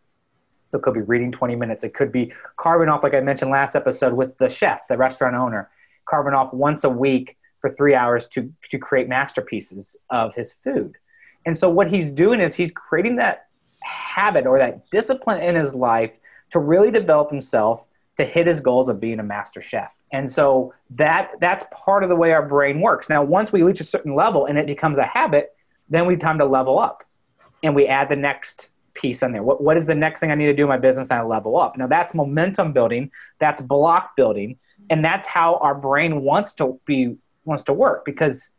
So 0.71 0.79
it 0.79 0.83
could 0.83 0.93
be 0.95 1.01
reading 1.01 1.31
20 1.31 1.55
minutes. 1.55 1.83
It 1.83 1.93
could 1.93 2.11
be 2.11 2.33
carving 2.55 2.89
off, 2.89 3.03
like 3.03 3.13
I 3.13 3.19
mentioned 3.19 3.51
last 3.51 3.75
episode 3.75 4.13
with 4.13 4.35
the 4.38 4.50
chef, 4.50 4.88
the 4.88 4.97
restaurant 4.97 5.35
owner, 5.35 5.69
carving 6.05 6.33
off 6.33 6.53
once 6.53 6.85
a 6.85 6.89
week 6.89 7.38
for 7.59 7.69
three 7.69 7.93
hours 7.93 8.25
to, 8.29 8.51
to 8.69 8.79
create 8.79 9.07
masterpieces 9.07 9.95
of 10.09 10.33
his 10.33 10.53
food. 10.63 10.95
And 11.45 11.55
so 11.55 11.69
what 11.69 11.89
he's 11.89 12.09
doing 12.09 12.39
is 12.39 12.55
he's 12.55 12.71
creating 12.71 13.17
that 13.17 13.47
habit 14.12 14.46
or 14.46 14.58
that 14.60 14.89
discipline 14.89 15.41
in 15.41 15.56
his 15.56 15.74
life 15.74 16.12
to 16.51 16.60
really 16.60 16.91
develop 16.91 17.30
himself 17.30 17.88
to 18.18 18.25
hit 18.25 18.46
his 18.46 18.60
goals 18.60 18.89
of 18.89 19.00
being 19.00 19.20
a 19.20 19.24
master 19.24 19.62
chef. 19.62 19.91
And 20.12 20.30
so 20.32 20.74
that 20.91 21.32
that's 21.39 21.65
part 21.72 22.03
of 22.03 22.10
the 22.10 22.15
way 22.15 22.34
our 22.34 22.46
brain 22.46 22.82
works. 22.82 23.10
Now, 23.10 23.24
once 23.24 23.51
we 23.51 23.63
reach 23.63 23.80
a 23.80 23.86
certain 23.86 24.13
level 24.13 24.46
and 24.46 24.58
it 24.58 24.68
becomes 24.68 24.98
a 24.98 25.06
habit, 25.06 25.56
then 25.89 26.06
we 26.06 26.18
time 26.18 26.38
to 26.39 26.46
level 26.46 26.80
up, 26.80 27.03
and 27.63 27.74
we 27.75 27.88
add 27.88 28.10
the 28.10 28.15
next 28.15 28.70
piece 28.94 29.24
in 29.24 29.32
there. 29.32 29.44
What 29.44 29.63
what 29.63 29.77
is 29.77 29.86
the 29.86 29.96
next 29.96 30.20
thing 30.20 30.32
I 30.32 30.36
need 30.36 30.48
to 30.48 30.53
do 30.53 30.63
in 30.63 30.70
my 30.70 30.77
business? 30.77 31.10
And 31.12 31.22
I 31.22 31.24
level 31.24 31.58
up. 31.58 31.77
Now 31.77 31.88
that's 31.88 32.13
momentum 32.13 32.74
building. 32.74 33.10
That's 33.39 33.62
block 33.62 34.18
building, 34.18 34.60
and 34.89 35.03
that's 35.03 35.27
how 35.27 35.56
our 35.56 35.75
brain 35.75 36.22
wants 36.22 36.53
to 36.56 36.80
be 36.86 37.15
wants 37.46 37.63
to 37.63 37.74
work 37.74 38.06
because 38.06 38.50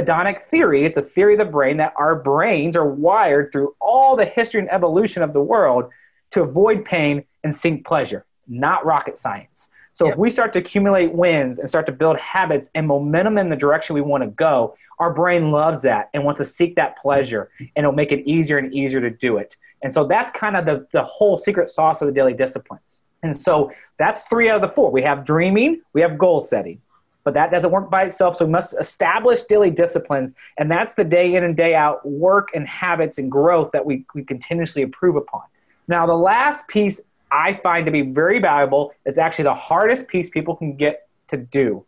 hedonic 0.00 0.42
theory 0.42 0.84
it's 0.84 0.96
a 0.96 1.02
theory 1.02 1.34
of 1.34 1.38
the 1.38 1.44
brain 1.44 1.76
that 1.76 1.92
our 1.96 2.14
brains 2.16 2.76
are 2.76 2.88
wired 2.88 3.50
through 3.52 3.74
all 3.80 4.16
the 4.16 4.24
history 4.24 4.60
and 4.60 4.70
evolution 4.70 5.22
of 5.22 5.32
the 5.32 5.40
world 5.40 5.84
to 6.30 6.42
avoid 6.42 6.84
pain 6.84 7.24
and 7.44 7.56
seek 7.56 7.84
pleasure 7.84 8.24
not 8.46 8.84
rocket 8.84 9.16
science 9.18 9.68
So 9.94 10.04
Yep. 10.06 10.12
if 10.14 10.18
we 10.18 10.30
start 10.30 10.52
to 10.52 10.60
accumulate 10.60 11.12
wins 11.12 11.58
and 11.58 11.68
start 11.68 11.86
to 11.86 11.92
build 12.02 12.16
habits 12.18 12.70
and 12.76 12.86
momentum 12.86 13.36
in 13.42 13.48
the 13.48 13.56
direction 13.56 13.94
we 13.94 14.00
want 14.12 14.22
to 14.22 14.30
go, 14.30 14.76
our 15.02 15.12
brain 15.12 15.50
loves 15.50 15.80
that 15.82 16.08
and 16.14 16.22
wants 16.24 16.38
to 16.38 16.44
seek 16.44 16.76
that 16.76 16.92
pleasure 17.02 17.44
and 17.58 17.68
it'll 17.84 17.92
make 18.02 18.12
it 18.12 18.22
easier 18.34 18.58
and 18.62 18.72
easier 18.72 19.00
to 19.00 19.10
do 19.10 19.38
it. 19.42 19.56
And 19.82 19.92
so 19.92 20.00
that's 20.06 20.30
kind 20.30 20.56
of 20.56 20.62
the, 20.70 20.86
the 20.92 21.02
whole 21.02 21.36
secret 21.36 21.68
sauce 21.68 22.00
of 22.00 22.06
the 22.06 22.14
daily 22.14 22.32
disciplines. 22.44 23.02
And 23.24 23.36
so 23.36 23.72
that's 23.98 24.20
three 24.30 24.48
out 24.50 24.56
of 24.56 24.62
the 24.66 24.72
four. 24.76 24.88
We 24.92 25.02
have 25.02 25.24
dreaming, 25.24 25.82
we 25.94 26.00
have 26.04 26.16
goal 26.16 26.40
setting, 26.40 26.80
but 27.28 27.34
that 27.34 27.50
doesn't 27.50 27.70
work 27.70 27.90
by 27.90 28.04
itself. 28.04 28.36
So 28.36 28.46
we 28.46 28.50
must 28.50 28.74
establish 28.80 29.42
daily 29.42 29.70
disciplines. 29.70 30.32
And 30.56 30.70
that's 30.70 30.94
the 30.94 31.04
day 31.04 31.34
in 31.34 31.44
and 31.44 31.54
day 31.54 31.74
out 31.74 32.02
work 32.08 32.48
and 32.54 32.66
habits 32.66 33.18
and 33.18 33.30
growth 33.30 33.70
that 33.72 33.84
we, 33.84 34.06
we 34.14 34.24
continuously 34.24 34.80
improve 34.80 35.14
upon. 35.14 35.42
Now, 35.88 36.06
the 36.06 36.16
last 36.16 36.66
piece 36.68 37.02
I 37.30 37.60
find 37.62 37.84
to 37.84 37.92
be 37.92 38.00
very 38.00 38.38
valuable 38.38 38.94
is 39.04 39.18
actually 39.18 39.42
the 39.42 39.52
hardest 39.52 40.08
piece 40.08 40.30
people 40.30 40.56
can 40.56 40.74
get 40.74 41.06
to 41.26 41.36
do. 41.36 41.84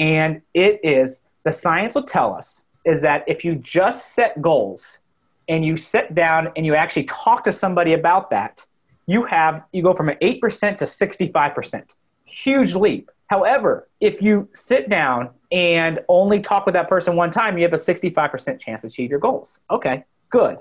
And 0.00 0.42
it 0.52 0.80
is 0.82 1.22
the 1.44 1.52
science 1.52 1.94
will 1.94 2.02
tell 2.02 2.34
us 2.34 2.64
is 2.84 3.00
that 3.02 3.22
if 3.28 3.44
you 3.44 3.54
just 3.54 4.16
set 4.16 4.42
goals 4.42 4.98
and 5.48 5.64
you 5.64 5.76
sit 5.76 6.12
down 6.12 6.50
and 6.56 6.66
you 6.66 6.74
actually 6.74 7.04
talk 7.04 7.44
to 7.44 7.52
somebody 7.52 7.92
about 7.92 8.30
that, 8.30 8.66
you 9.06 9.26
have 9.26 9.62
you 9.70 9.80
go 9.80 9.94
from 9.94 10.08
an 10.08 10.16
8% 10.20 10.78
to 10.78 10.86
65%. 10.86 11.94
Huge 12.24 12.74
leap. 12.74 13.11
However, 13.32 13.88
if 13.98 14.20
you 14.20 14.46
sit 14.52 14.90
down 14.90 15.30
and 15.50 16.00
only 16.10 16.38
talk 16.38 16.66
with 16.66 16.74
that 16.74 16.86
person 16.86 17.16
one 17.16 17.30
time, 17.30 17.56
you 17.56 17.64
have 17.64 17.72
a 17.72 17.76
65% 17.76 18.60
chance 18.60 18.82
to 18.82 18.88
achieve 18.88 19.08
your 19.08 19.20
goals. 19.20 19.58
Okay, 19.70 20.04
good. 20.28 20.58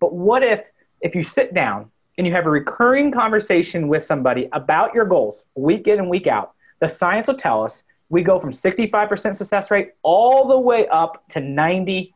But 0.00 0.12
what 0.12 0.42
if 0.42 0.64
if 1.00 1.14
you 1.14 1.22
sit 1.22 1.54
down 1.54 1.92
and 2.16 2.26
you 2.26 2.32
have 2.32 2.46
a 2.46 2.50
recurring 2.50 3.12
conversation 3.12 3.86
with 3.86 4.04
somebody 4.04 4.48
about 4.52 4.92
your 4.94 5.04
goals 5.04 5.44
week 5.54 5.86
in 5.86 6.00
and 6.00 6.10
week 6.10 6.26
out, 6.26 6.54
the 6.80 6.88
science 6.88 7.28
will 7.28 7.36
tell 7.36 7.62
us 7.62 7.84
we 8.08 8.24
go 8.24 8.40
from 8.40 8.50
65% 8.50 9.36
success 9.36 9.70
rate 9.70 9.90
all 10.02 10.48
the 10.48 10.58
way 10.58 10.88
up 10.88 11.22
to 11.28 11.38
95% 11.38 12.10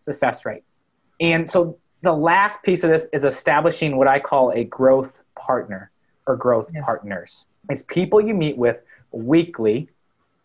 success 0.00 0.46
rate. 0.46 0.62
And 1.20 1.50
so 1.50 1.76
the 2.00 2.14
last 2.14 2.62
piece 2.62 2.82
of 2.82 2.88
this 2.88 3.08
is 3.12 3.24
establishing 3.24 3.98
what 3.98 4.08
I 4.08 4.20
call 4.20 4.52
a 4.52 4.64
growth 4.64 5.20
partner 5.38 5.90
or 6.26 6.34
growth 6.34 6.70
Yes. 6.72 6.82
partners. 6.86 7.44
It's 7.70 7.82
people 7.82 8.20
you 8.20 8.34
meet 8.34 8.56
with 8.56 8.78
weekly 9.12 9.88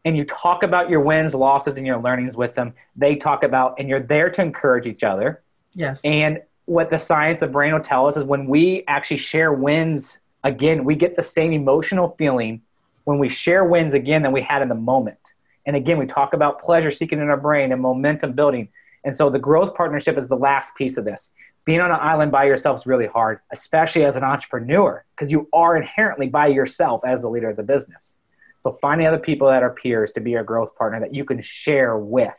and 0.06 0.16
you 0.16 0.24
talk 0.24 0.64
about 0.64 0.90
your 0.90 1.00
wins, 1.00 1.34
losses, 1.34 1.78
and 1.78 1.86
your 1.86 2.00
learnings 2.00 2.38
with 2.38 2.54
them. 2.54 2.74
They 2.96 3.16
talk 3.16 3.44
about, 3.44 3.80
and 3.80 3.90
you're 3.90 4.00
there 4.00 4.30
to 4.30 4.42
encourage 4.42 4.86
each 4.86 5.04
other. 5.04 5.42
Yes. 5.74 6.00
And 6.04 6.42
what 6.66 6.90
the 6.90 7.00
science 7.00 7.42
of 7.42 7.52
brain 7.52 7.74
will 7.74 7.80
tell 7.80 8.08
us 8.08 8.16
is 8.16 8.24
when 8.24 8.48
we 8.48 8.84
actually 8.88 9.18
share 9.18 9.52
wins 9.52 10.20
again, 10.44 10.84
we 10.84 10.96
get 10.96 11.16
the 11.16 11.24
same 11.24 11.52
emotional 11.52 12.10
feeling 12.10 12.62
when 13.06 13.18
we 13.18 13.30
share 13.30 13.66
wins 13.66 13.94
again 13.94 14.22
than 14.22 14.32
we 14.32 14.42
had 14.42 14.62
in 14.62 14.70
the 14.70 14.76
moment. 14.76 15.34
And 15.66 15.76
again, 15.76 15.98
we 15.98 16.06
talk 16.06 16.34
about 16.34 16.62
pleasure 16.62 16.92
seeking 16.92 17.20
in 17.20 17.30
our 17.30 17.38
brain 17.38 17.72
and 17.72 17.82
momentum 17.82 18.34
building. 18.34 18.70
And 19.04 19.16
so 19.16 19.30
the 19.30 19.40
growth 19.40 19.74
partnership 19.76 20.18
is 20.18 20.30
the 20.30 20.38
last 20.38 20.76
piece 20.76 20.98
of 20.98 21.06
this. 21.06 21.32
Being 21.66 21.82
on 21.82 21.92
an 21.92 22.00
island 22.00 22.32
by 22.32 22.46
yourself 22.46 22.82
is 22.82 22.86
really 22.86 23.08
hard, 23.08 23.40
especially 23.52 24.06
as 24.06 24.16
an 24.16 24.24
entrepreneur, 24.24 25.04
because 25.16 25.32
you 25.32 25.50
are 25.52 25.76
inherently 25.76 26.28
by 26.28 26.48
yourself 26.48 27.02
as 27.06 27.22
the 27.22 27.30
leader 27.30 27.50
of 27.50 27.58
the 27.58 27.64
business. 27.64 28.16
So 28.62 28.74
finding 28.82 29.08
other 29.08 29.20
people 29.20 29.48
that 29.48 29.64
are 29.64 29.72
peers 29.72 30.12
to 30.14 30.22
be 30.22 30.32
your 30.32 30.44
growth 30.44 30.76
partner 30.76 31.00
that 31.00 31.14
you 31.14 31.26
can 31.26 31.42
share 31.42 31.98
with. 31.98 32.34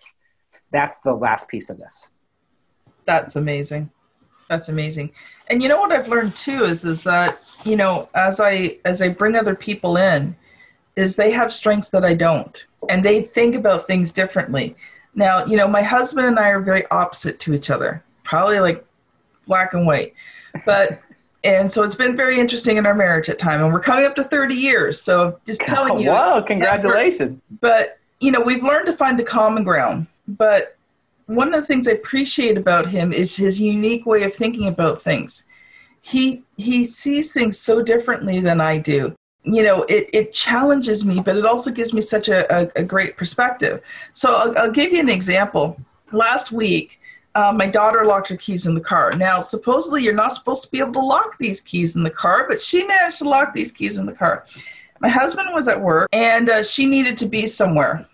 That's 0.71 1.01
the 1.01 1.15
last 1.15 1.49
piece 1.49 1.71
of 1.71 1.79
this. 1.79 2.09
That's 3.05 3.37
amazing. 3.37 3.91
That's 4.49 4.69
amazing. 4.69 5.11
And 5.49 5.63
you 5.63 5.69
know 5.69 5.81
what 5.81 5.93
I've 5.93 6.09
learned 6.09 6.37
too 6.37 6.65
is 6.65 6.85
is 6.85 7.03
that, 7.03 7.41
you 7.65 7.77
know, 7.77 8.09
as 8.15 8.41
I 8.41 8.79
as 8.85 9.03
I 9.03 9.09
bring 9.09 9.37
other 9.37 9.55
people 9.55 9.97
in, 9.97 10.37
is 10.95 11.17
they 11.17 11.31
have 11.33 11.53
strengths 11.53 11.89
that 11.91 12.05
I 12.05 12.15
don't. 12.15 12.67
And 12.89 13.05
they 13.05 13.23
think 13.23 13.55
about 13.55 13.87
things 13.87 14.13
differently. 14.13 14.77
Now, 15.15 15.45
you 15.45 15.57
know, 15.57 15.69
my 15.69 15.83
husband 15.83 16.27
and 16.27 16.39
I 16.39 16.49
are 16.49 16.61
very 16.61 16.87
opposite 16.89 17.41
to 17.41 17.55
each 17.55 17.71
other. 17.71 18.03
Probably 18.23 18.61
like 18.61 18.85
black 19.47 19.75
and 19.75 19.87
white. 19.87 20.15
But 20.65 21.01
and 21.45 21.71
so 21.71 21.83
it's 21.83 21.95
been 21.95 22.17
very 22.17 22.39
interesting 22.39 22.77
in 22.77 22.87
our 22.87 22.95
marriage 22.95 23.29
at 23.29 23.39
time 23.39 23.63
and 23.63 23.73
we're 23.73 23.81
coming 23.81 24.05
up 24.05 24.15
to 24.17 24.25
30 24.25 24.55
years. 24.55 25.01
So 25.01 25.39
just 25.47 25.61
telling 25.61 26.01
you 26.01 26.11
Whoa, 26.11 26.43
congratulations. 26.43 27.41
but 27.61 27.99
you 28.21 28.31
know 28.31 28.41
we've 28.41 28.63
learned 28.63 28.87
to 28.87 28.93
find 28.93 29.19
the 29.19 29.25
common 29.25 29.63
ground 29.63 30.07
but 30.27 30.77
one 31.27 31.53
of 31.53 31.61
the 31.61 31.67
things 31.67 31.87
i 31.89 31.93
appreciate 31.93 32.57
about 32.57 32.89
him 32.89 33.13
is 33.13 33.37
his 33.37 33.61
unique 33.61 34.07
way 34.07 34.23
of 34.23 34.35
thinking 34.35 34.67
about 34.67 35.03
things 35.03 35.45
he 36.01 36.43
he 36.57 36.87
sees 36.87 37.33
things 37.33 37.59
so 37.59 37.83
differently 37.83 38.41
than 38.41 38.61
i 38.61 38.79
do 38.79 39.15
you 39.43 39.63
know 39.63 39.83
it, 39.85 40.09
it 40.13 40.33
challenges 40.33 41.05
me 41.05 41.21
but 41.21 41.37
it 41.37 41.45
also 41.47 41.71
gives 41.71 41.93
me 41.93 42.01
such 42.01 42.29
a, 42.29 42.63
a, 42.63 42.71
a 42.77 42.85
great 42.85 43.17
perspective 43.17 43.83
so 44.13 44.35
I'll, 44.35 44.59
I'll 44.59 44.71
give 44.71 44.93
you 44.93 45.01
an 45.01 45.09
example 45.09 45.79
last 46.13 46.53
week 46.53 47.01
uh, 47.37 47.53
my 47.53 47.67
daughter 47.67 48.07
locked 48.07 48.31
her 48.31 48.37
keys 48.37 48.65
in 48.65 48.75
the 48.75 48.81
car. 48.81 49.13
Now, 49.13 49.41
supposedly, 49.41 50.03
you're 50.03 50.15
not 50.15 50.33
supposed 50.33 50.63
to 50.63 50.71
be 50.71 50.79
able 50.79 50.95
to 50.95 51.01
lock 51.01 51.37
these 51.39 51.61
keys 51.61 51.95
in 51.95 52.03
the 52.03 52.11
car, 52.11 52.47
but 52.49 52.59
she 52.59 52.87
managed 52.87 53.19
to 53.19 53.29
lock 53.29 53.53
these 53.53 53.71
keys 53.71 53.99
in 53.99 54.07
the 54.07 54.15
car. 54.15 54.47
My 55.01 55.11
husband 55.11 55.51
was 55.53 55.69
at 55.69 55.79
work 55.79 56.09
and 56.15 56.49
uh, 56.49 56.63
she 56.63 56.87
needed 56.87 57.19
to 57.19 57.27
be 57.27 57.47
somewhere. 57.47 58.09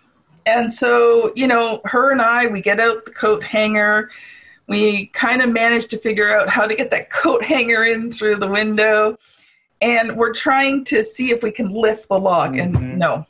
And 0.45 0.71
so, 0.71 1.31
you 1.37 1.47
know, 1.47 1.79
her 1.85 2.11
and 2.11 2.21
I, 2.21 2.47
we 2.47 2.59
get 2.59 2.81
out 2.81 3.05
the 3.05 3.11
coat 3.11 3.45
hanger. 3.45 4.09
We 4.67 5.05
kind 5.07 5.41
of 5.41 5.49
managed 5.49 5.89
to 5.91 5.97
figure 5.97 6.35
out 6.35 6.49
how 6.49 6.67
to 6.67 6.75
get 6.75 6.91
that 6.91 7.09
coat 7.21 7.45
hanger 7.45 7.85
in 7.85 8.11
through 8.11 8.35
the 8.35 8.47
window. 8.47 9.17
And 9.81 10.17
we're 10.17 10.33
trying 10.33 10.83
to 10.85 11.01
see 11.01 11.31
if 11.31 11.43
we 11.43 11.51
can 11.51 11.71
lift 11.71 12.09
the 12.09 12.19
lock. 12.19 12.51
Mhm. 12.51 12.61
And 12.61 12.99
no, 12.99 13.25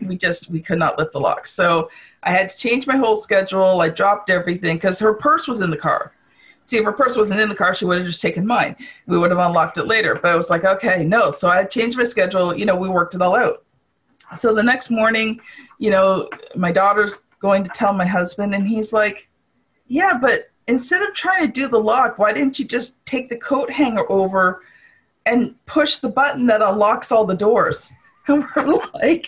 we 0.00 0.16
just, 0.16 0.48
we 0.48 0.60
could 0.60 0.78
not 0.78 0.96
lift 0.96 1.12
the 1.12 1.20
lock. 1.20 1.48
So 1.48 1.90
I 2.22 2.32
had 2.32 2.48
to 2.48 2.56
change 2.56 2.86
my 2.86 2.96
whole 2.96 3.16
schedule. 3.16 3.80
I 3.80 3.88
dropped 3.88 4.30
everything 4.30 4.76
because 4.76 4.98
her 4.98 5.14
purse 5.14 5.46
was 5.46 5.60
in 5.60 5.70
the 5.70 5.76
car. 5.76 6.12
See, 6.64 6.76
if 6.76 6.84
her 6.84 6.92
purse 6.92 7.16
wasn't 7.16 7.40
in 7.40 7.48
the 7.48 7.54
car, 7.54 7.74
she 7.74 7.86
would 7.86 7.98
have 7.98 8.06
just 8.06 8.20
taken 8.20 8.46
mine. 8.46 8.76
We 9.06 9.16
would 9.16 9.30
have 9.30 9.40
unlocked 9.40 9.78
it 9.78 9.84
later. 9.84 10.14
But 10.14 10.32
I 10.32 10.36
was 10.36 10.50
like, 10.50 10.64
okay, 10.64 11.04
no. 11.04 11.30
So 11.30 11.48
I 11.48 11.64
changed 11.64 11.96
my 11.96 12.04
schedule. 12.04 12.54
You 12.54 12.66
know, 12.66 12.76
we 12.76 12.88
worked 12.88 13.14
it 13.14 13.22
all 13.22 13.34
out. 13.34 13.64
So 14.36 14.52
the 14.52 14.62
next 14.62 14.90
morning, 14.90 15.40
you 15.78 15.90
know, 15.90 16.28
my 16.54 16.70
daughter's 16.70 17.24
going 17.40 17.64
to 17.64 17.70
tell 17.70 17.92
my 17.92 18.04
husband, 18.04 18.54
and 18.54 18.68
he's 18.68 18.92
like, 18.92 19.28
yeah, 19.86 20.18
but 20.20 20.50
instead 20.66 21.02
of 21.02 21.14
trying 21.14 21.46
to 21.46 21.52
do 21.52 21.68
the 21.68 21.80
lock, 21.80 22.18
why 22.18 22.32
didn't 22.32 22.58
you 22.58 22.64
just 22.64 23.04
take 23.06 23.28
the 23.28 23.36
coat 23.36 23.70
hanger 23.70 24.04
over 24.10 24.62
and 25.24 25.54
push 25.66 25.96
the 25.96 26.08
button 26.08 26.46
that 26.46 26.62
unlocks 26.62 27.10
all 27.10 27.24
the 27.24 27.34
doors? 27.34 27.90
And 28.30 28.44
we're 28.54 28.82
like, 28.92 29.26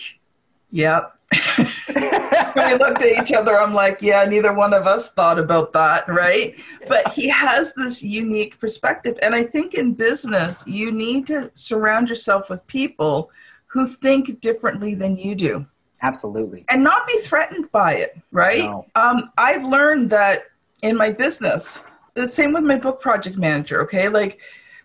yeah. 0.69 1.05
We 1.31 2.75
looked 2.75 3.01
at 3.01 3.21
each 3.21 3.33
other. 3.33 3.59
I'm 3.59 3.73
like, 3.73 4.01
yeah, 4.01 4.25
neither 4.25 4.53
one 4.53 4.73
of 4.73 4.87
us 4.87 5.11
thought 5.13 5.39
about 5.39 5.73
that, 5.73 6.07
right? 6.07 6.55
But 6.87 7.13
he 7.13 7.29
has 7.29 7.73
this 7.73 8.03
unique 8.03 8.59
perspective. 8.59 9.17
And 9.21 9.33
I 9.33 9.43
think 9.43 9.73
in 9.73 9.93
business, 9.93 10.65
you 10.67 10.91
need 10.91 11.27
to 11.27 11.51
surround 11.53 12.09
yourself 12.09 12.49
with 12.49 12.65
people 12.67 13.31
who 13.67 13.87
think 13.87 14.41
differently 14.41 14.95
than 14.95 15.15
you 15.17 15.35
do 15.35 15.65
Absolutely. 16.01 16.65
and 16.69 16.83
not 16.83 17.07
be 17.07 17.17
threatened 17.19 17.71
by 17.71 17.95
it, 17.95 18.19
right? 18.31 18.65
No. 18.65 18.85
Um, 18.95 19.29
I've 19.37 19.63
learned 19.63 20.09
that 20.09 20.43
in 20.81 20.97
my 20.97 21.09
business, 21.09 21.79
the 22.13 22.27
same 22.27 22.51
with 22.53 22.63
my 22.63 22.77
book 22.77 22.99
project 22.99 23.37
manager, 23.37 23.81
okay? 23.83 24.09
Like, 24.09 24.39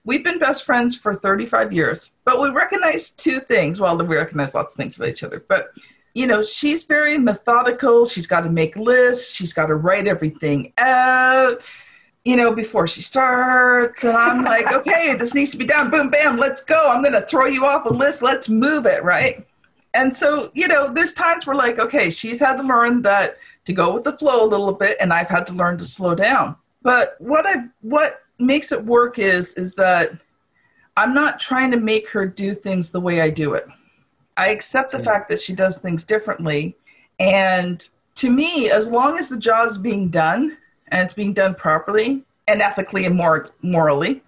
we've 0.05 0.23
been 0.23 0.39
best 0.39 0.65
friends 0.65 0.95
for 0.95 1.15
35 1.15 1.73
years, 1.73 2.13
but 2.25 2.41
we 2.41 2.51
recognize 2.51 3.11
two 3.11 3.41
things. 3.41 3.81
Well, 3.81 3.99
we 3.99 4.05
recognize 4.05 4.55
lots 4.55 4.75
of 4.75 4.77
things 4.77 4.97
about 4.97 5.09
each 5.09 5.25
other, 5.25 5.45
but 5.49 5.71
you 6.17 6.27
know, 6.27 6.43
she's 6.43 6.85
very 6.85 7.19
methodical. 7.19 8.07
She's 8.07 8.27
got 8.27 8.41
to 8.41 8.49
make 8.49 8.75
lists. 8.77 9.35
She's 9.35 9.53
got 9.53 9.67
to 9.67 9.75
write 9.75 10.07
everything 10.07 10.73
out, 10.79 11.61
you 12.25 12.37
know, 12.37 12.55
before 12.55 12.87
she 12.87 13.03
starts. 13.03 14.03
And 14.03 14.17
I'm 14.17 14.43
like, 14.43 14.73
okay, 14.73 15.15
this 15.15 15.35
needs 15.35 15.51
to 15.51 15.59
be 15.59 15.67
done. 15.67 15.91
Boom, 15.91 16.09
bam, 16.09 16.39
let's 16.39 16.65
go. 16.65 16.91
I'm 16.91 17.03
going 17.03 17.13
to 17.13 17.21
throw 17.21 17.45
you 17.45 17.67
off 17.67 17.85
a 17.85 17.93
list. 17.93 18.23
Let's 18.23 18.49
move 18.49 18.87
it, 18.87 19.05
right? 19.05 19.47
And 19.93 20.17
so, 20.17 20.51
you 20.55 20.69
know, 20.69 20.91
there's 20.91 21.13
times 21.13 21.47
where 21.47 21.55
like, 21.55 21.79
okay, 21.79 22.09
she's 22.09 22.41
had 22.41 22.57
to 22.57 22.63
learn 22.63 23.03
that 23.03 23.37
to 23.67 23.75
go 23.75 23.93
with 23.93 24.05
the 24.05 24.17
flow 24.17 24.43
a 24.43 24.49
little 24.49 24.73
bit, 24.73 24.97
and 24.99 25.13
I've 25.13 25.29
had 25.29 25.47
to 25.49 25.53
learn 25.53 25.77
to 25.77 25.85
slow 25.85 26.15
down. 26.15 26.57
But 26.81 27.17
what 27.19 27.47
I 27.47 27.65
what 27.83 28.23
makes 28.39 28.73
it 28.73 28.83
work 28.83 29.19
is 29.19 29.53
is 29.55 29.75
that 29.75 30.13
I'm 30.97 31.13
not 31.13 31.41
trying 31.41 31.73
to 31.73 31.77
make 31.77 32.09
her 32.09 32.27
do 32.27 32.55
things 32.55 32.91
the 32.91 33.01
way 33.01 33.21
I 33.21 33.29
do 33.29 33.53
it. 33.53 33.67
I 34.37 34.49
accept 34.49 34.93
the 34.93 34.99
fact 34.99 35.29
that 35.31 35.41
she 35.41 35.55
does 35.55 35.79
things 35.79 36.05
differently. 36.05 36.77
And 37.19 37.87
to 38.17 38.31
me, 38.31 38.71
as 38.71 38.91
long 38.91 39.19
as 39.19 39.29
the 39.29 39.37
job 39.39 39.69
is 39.69 39.79
being 39.79 40.09
done 40.09 40.57
and 40.89 41.03
it's 41.05 41.15
being 41.15 41.33
done 41.33 41.55
properly 41.55 42.23
and 42.47 42.61
ethically 42.61 43.07
and 43.07 43.17
mor- 43.17 43.51
morally, 43.63 44.23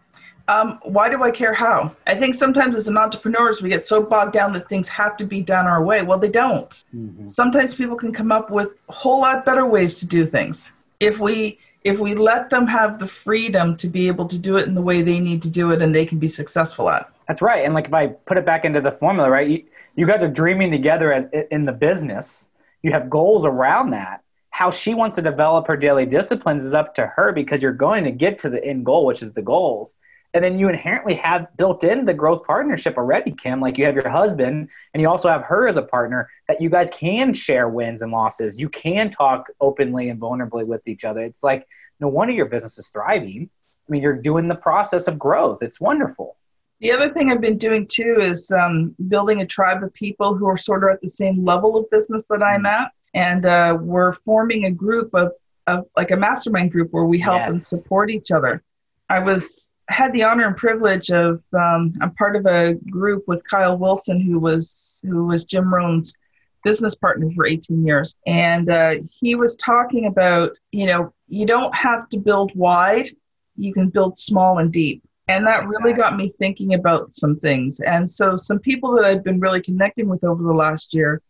um, 0.49 0.79
why 0.83 1.11
do 1.11 1.23
I 1.23 1.31
care 1.31 1.53
how? 1.53 1.95
I 2.07 2.15
think 2.15 2.35
sometimes 2.35 2.75
as 2.75 2.89
an 2.89 2.97
entrepreneurs, 2.97 3.61
we 3.61 3.69
get 3.69 3.85
so 3.85 4.03
bogged 4.03 4.33
down 4.33 4.55
that 4.55 4.67
things 4.67 4.89
have 4.89 5.15
to 5.19 5.27
be 5.27 5.43
done 5.43 5.67
our 5.67 5.83
way. 5.85 6.01
Well, 6.01 6.19
they 6.19 6.31
don't. 6.31 6.71
Mhm. 6.97 7.29
Sometimes 7.29 7.75
people 7.75 7.97
can 7.97 8.13
come 8.13 8.33
up 8.33 8.51
with 8.51 8.71
a 8.89 8.93
whole 8.93 9.21
lot 9.21 9.45
better 9.45 9.67
ways 9.67 10.01
to 10.01 10.07
do 10.07 10.25
things. 10.25 10.73
If 11.01 11.19
we 11.19 11.59
if 11.85 12.01
we 12.01 12.15
let 12.15 12.51
them 12.51 12.67
have 12.67 12.99
the 12.99 13.07
freedom 13.07 13.75
to 13.77 13.87
be 13.87 14.09
able 14.09 14.27
to 14.27 14.37
do 14.37 14.57
it 14.57 14.67
in 14.67 14.75
the 14.75 14.83
way 14.83 15.01
they 15.01 15.21
need 15.21 15.41
to 15.41 15.49
do 15.49 15.71
it 15.71 15.81
and 15.81 15.95
they 15.95 16.05
can 16.05 16.19
be 16.19 16.29
successful 16.29 16.91
at. 16.91 17.09
That's 17.29 17.41
right. 17.41 17.65
And 17.65 17.73
like 17.73 17.87
if 17.87 17.95
I 17.95 18.09
put 18.09 18.37
it 18.37 18.45
back 18.45 18.65
into 18.65 18.81
the 18.81 18.91
formula, 18.91 19.31
right? 19.31 19.65
You, 19.99 20.07
guys 20.07 20.23
are 20.23 20.29
dreaming 20.29 20.71
together 20.71 21.13
at, 21.13 21.35
in 21.51 21.65
the 21.65 21.73
business. 21.73 22.49
You 22.83 22.93
have 22.93 23.11
goals 23.11 23.45
around 23.45 23.91
that. 23.91 24.23
How 24.51 24.71
she 24.71 24.95
wants 24.95 25.17
to 25.17 25.23
develop 25.23 25.67
her 25.67 25.77
daily 25.77 26.07
disciplines 26.07 26.63
is 26.63 26.73
up 26.73 26.95
to 26.95 27.09
her 27.09 27.33
because 27.33 27.61
you're 27.63 27.73
going 27.73 28.05
to 28.05 28.13
get 28.13 28.39
to 28.39 28.49
the 28.49 28.65
end 28.65 28.87
goal, 28.87 29.05
which 29.05 29.25
is 29.25 29.33
the 29.33 29.43
goals. 29.43 29.97
And 30.35 30.45
then 30.45 30.57
you 30.57 30.69
inherently 30.69 31.15
have 31.15 31.49
built 31.57 31.83
in 31.83 32.05
the 32.05 32.15
growth 32.15 32.45
partnership 32.45 32.97
already, 32.97 33.33
Kim. 33.33 33.61
Like 33.61 33.77
you 33.77 33.87
have 33.87 33.97
your 33.97 34.09
husband 34.09 34.69
and 34.95 35.01
you 35.01 35.09
also 35.09 35.29
have 35.29 35.43
her 35.43 35.67
as 35.67 35.77
a 35.77 35.83
partner 35.83 36.31
that 36.47 36.61
you 36.61 36.71
guys 36.71 36.91
can 36.91 37.33
share 37.33 37.69
wins 37.69 38.01
and 38.01 38.13
losses. 38.13 38.57
You 38.57 38.69
can 38.69 39.11
talk 39.11 39.49
openly 39.61 40.11
and 40.11 40.21
vulnerably 40.21 40.65
with 40.65 40.87
each 40.87 41.05
other. 41.05 41.23
It's 41.23 41.43
like 41.43 41.67
no 41.99 42.07
wonder 42.07 42.33
your 42.33 42.47
business 42.47 42.79
is 42.79 42.87
thriving. 42.87 43.51
I 43.89 43.91
mean, 43.91 44.03
you're 44.03 44.23
doing 44.23 44.47
the 44.47 44.55
process 44.55 45.09
of 45.09 45.19
growth. 45.19 45.61
It's 45.61 45.81
wonderful. 45.81 46.37
The 46.81 46.93
other 46.93 47.09
thing 47.09 47.31
I've 47.31 47.41
been 47.41 47.59
doing 47.59 47.87
too 47.91 48.19
is 48.21 48.51
um, 48.53 48.95
building 49.09 49.41
a 49.41 49.47
tribe 49.47 49.83
of 49.83 49.93
people 49.95 50.37
who 50.37 50.47
are 50.47 50.59
sort 50.59 50.85
of 50.85 50.91
at 50.91 51.01
the 51.01 51.09
same 51.09 51.45
level 51.45 51.77
of 51.77 51.91
business 51.91 52.25
that 52.31 52.43
I'm 52.43 52.63
mm. 52.63 52.69
at. 52.69 52.93
And 53.15 53.47
uh, 53.47 53.79
we're 53.81 54.13
forming 54.13 54.67
a 54.67 54.71
group 54.71 55.11
of, 55.15 55.33
of 55.67 55.87
like 55.97 56.11
a 56.11 56.17
mastermind 56.17 56.71
group 56.71 56.89
where 56.93 57.05
we 57.05 57.19
help 57.19 57.39
yes. 57.39 57.53
and 57.53 57.63
support 57.63 58.11
each 58.11 58.31
other. 58.31 58.63
I 59.09 59.19
was 59.21 59.75
had 59.89 60.13
the 60.13 60.23
honor 60.23 60.47
and 60.47 60.57
privilege 60.57 61.11
of 61.11 61.43
um, 61.55 61.95
I'm 62.01 62.15
part 62.15 62.37
of 62.37 62.47
a 62.47 62.75
group 62.91 63.25
with 63.27 63.43
Kyle 63.45 63.77
Wilson, 63.77 64.21
who 64.21 64.39
was 64.39 65.01
who 65.05 65.27
was 65.27 65.45
Jim 65.45 65.73
Rohn's 65.73 66.15
business 66.65 66.95
partner 66.95 67.31
for 67.35 67.47
18 67.47 67.87
years, 67.87 68.19
and 68.27 68.69
uh, 68.69 68.97
he 69.11 69.35
was 69.35 69.57
talking 69.57 70.07
about 70.07 70.53
you 70.73 70.87
know 70.87 71.13
you 71.29 71.47
don't 71.47 71.75
have 71.75 72.09
to 72.11 72.19
build 72.19 72.53
wide, 72.55 73.09
you 73.57 73.73
can 73.73 73.89
build 73.89 74.19
small 74.19 74.59
and 74.59 74.73
deep, 74.73 75.03
and 75.29 75.47
that 75.47 75.69
really 75.69 75.93
got 75.93 76.17
me 76.17 76.33
thinking 76.39 76.75
about 76.75 77.15
some 77.15 77.39
things. 77.39 77.81
And 77.81 78.11
so 78.11 78.35
some 78.37 78.59
people 78.59 78.95
that 78.97 79.05
I've 79.05 79.23
been 79.23 79.41
really 79.41 79.61
connecting 79.61 80.09
with 80.09 80.25
over 80.25 80.43
the 80.43 80.53
last 80.53 80.95
year. 80.95 81.21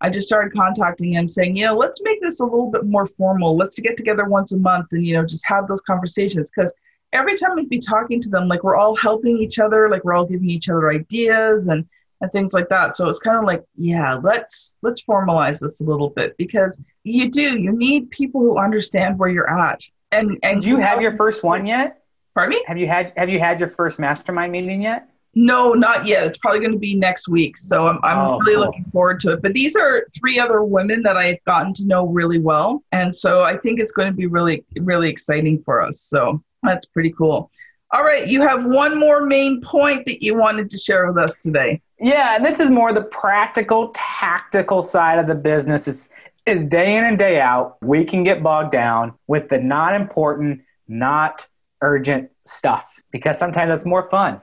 I 0.00 0.10
just 0.10 0.28
started 0.28 0.52
contacting 0.52 1.14
him 1.14 1.28
saying, 1.28 1.56
you 1.56 1.66
know, 1.66 1.76
let's 1.76 2.00
make 2.02 2.20
this 2.20 2.38
a 2.38 2.44
little 2.44 2.70
bit 2.70 2.86
more 2.86 3.06
formal. 3.06 3.56
Let's 3.56 3.80
get 3.80 3.96
together 3.96 4.26
once 4.26 4.52
a 4.52 4.56
month 4.56 4.86
and, 4.92 5.04
you 5.04 5.14
know, 5.14 5.26
just 5.26 5.44
have 5.46 5.66
those 5.66 5.80
conversations. 5.80 6.52
Because 6.54 6.72
every 7.12 7.36
time 7.36 7.56
we'd 7.56 7.68
be 7.68 7.80
talking 7.80 8.20
to 8.22 8.28
them, 8.28 8.46
like 8.46 8.62
we're 8.62 8.76
all 8.76 8.94
helping 8.94 9.38
each 9.38 9.58
other, 9.58 9.88
like 9.88 10.04
we're 10.04 10.14
all 10.14 10.24
giving 10.24 10.48
each 10.48 10.68
other 10.68 10.90
ideas 10.90 11.66
and 11.66 11.84
and 12.20 12.32
things 12.32 12.52
like 12.52 12.68
that. 12.68 12.96
So 12.96 13.08
it's 13.08 13.20
kind 13.20 13.38
of 13.38 13.44
like, 13.44 13.64
yeah, 13.74 14.14
let's 14.14 14.76
let's 14.82 15.02
formalize 15.02 15.60
this 15.60 15.80
a 15.80 15.84
little 15.84 16.10
bit 16.10 16.36
because 16.36 16.80
you 17.04 17.30
do 17.30 17.58
you 17.58 17.72
need 17.72 18.10
people 18.10 18.40
who 18.40 18.58
understand 18.58 19.18
where 19.18 19.28
you're 19.28 19.50
at. 19.50 19.82
And 20.12 20.38
and 20.42 20.62
do 20.62 20.68
you 20.68 20.78
have 20.78 21.00
your 21.00 21.12
first 21.12 21.42
one 21.42 21.66
yet? 21.66 21.97
Pardon 22.38 22.56
me? 22.56 22.64
Have 22.68 22.78
you 22.78 22.86
had 22.86 23.12
Have 23.16 23.28
you 23.28 23.40
had 23.40 23.58
your 23.58 23.68
first 23.68 23.98
mastermind 23.98 24.52
meeting 24.52 24.80
yet? 24.80 25.08
No, 25.34 25.72
not 25.72 26.06
yet. 26.06 26.24
It's 26.24 26.38
probably 26.38 26.60
going 26.60 26.70
to 26.70 26.78
be 26.78 26.94
next 26.94 27.26
week. 27.28 27.58
So 27.58 27.88
I'm, 27.88 27.98
I'm 28.04 28.16
oh, 28.16 28.38
really 28.38 28.54
cool. 28.54 28.64
looking 28.66 28.84
forward 28.92 29.18
to 29.20 29.30
it. 29.30 29.42
But 29.42 29.54
these 29.54 29.74
are 29.74 30.06
three 30.16 30.38
other 30.38 30.62
women 30.62 31.02
that 31.02 31.16
I've 31.16 31.42
gotten 31.46 31.72
to 31.74 31.84
know 31.84 32.06
really 32.06 32.38
well. 32.38 32.84
And 32.92 33.12
so 33.12 33.42
I 33.42 33.56
think 33.56 33.80
it's 33.80 33.90
going 33.90 34.06
to 34.06 34.14
be 34.14 34.26
really, 34.26 34.64
really 34.78 35.08
exciting 35.08 35.64
for 35.64 35.82
us. 35.82 36.00
So 36.00 36.40
that's 36.62 36.86
pretty 36.86 37.10
cool. 37.10 37.50
All 37.92 38.04
right, 38.04 38.28
you 38.28 38.42
have 38.42 38.64
one 38.66 38.96
more 38.96 39.26
main 39.26 39.60
point 39.60 40.06
that 40.06 40.22
you 40.22 40.36
wanted 40.36 40.70
to 40.70 40.78
share 40.78 41.08
with 41.08 41.18
us 41.18 41.42
today. 41.42 41.82
Yeah, 41.98 42.36
and 42.36 42.44
this 42.44 42.60
is 42.60 42.70
more 42.70 42.92
the 42.92 43.02
practical, 43.02 43.88
tactical 43.96 44.84
side 44.84 45.18
of 45.18 45.26
the 45.26 45.34
business. 45.34 45.88
Is 45.88 46.08
is 46.46 46.64
day 46.66 46.96
in 46.96 47.04
and 47.04 47.18
day 47.18 47.40
out, 47.40 47.78
we 47.82 48.04
can 48.04 48.22
get 48.22 48.44
bogged 48.44 48.70
down 48.70 49.14
with 49.26 49.48
the 49.48 49.58
not 49.58 49.94
important, 49.94 50.60
not 50.86 51.44
urgent 51.82 52.30
stuff 52.44 53.00
because 53.10 53.38
sometimes 53.38 53.72
it's 53.72 53.84
more 53.84 54.08
fun. 54.10 54.40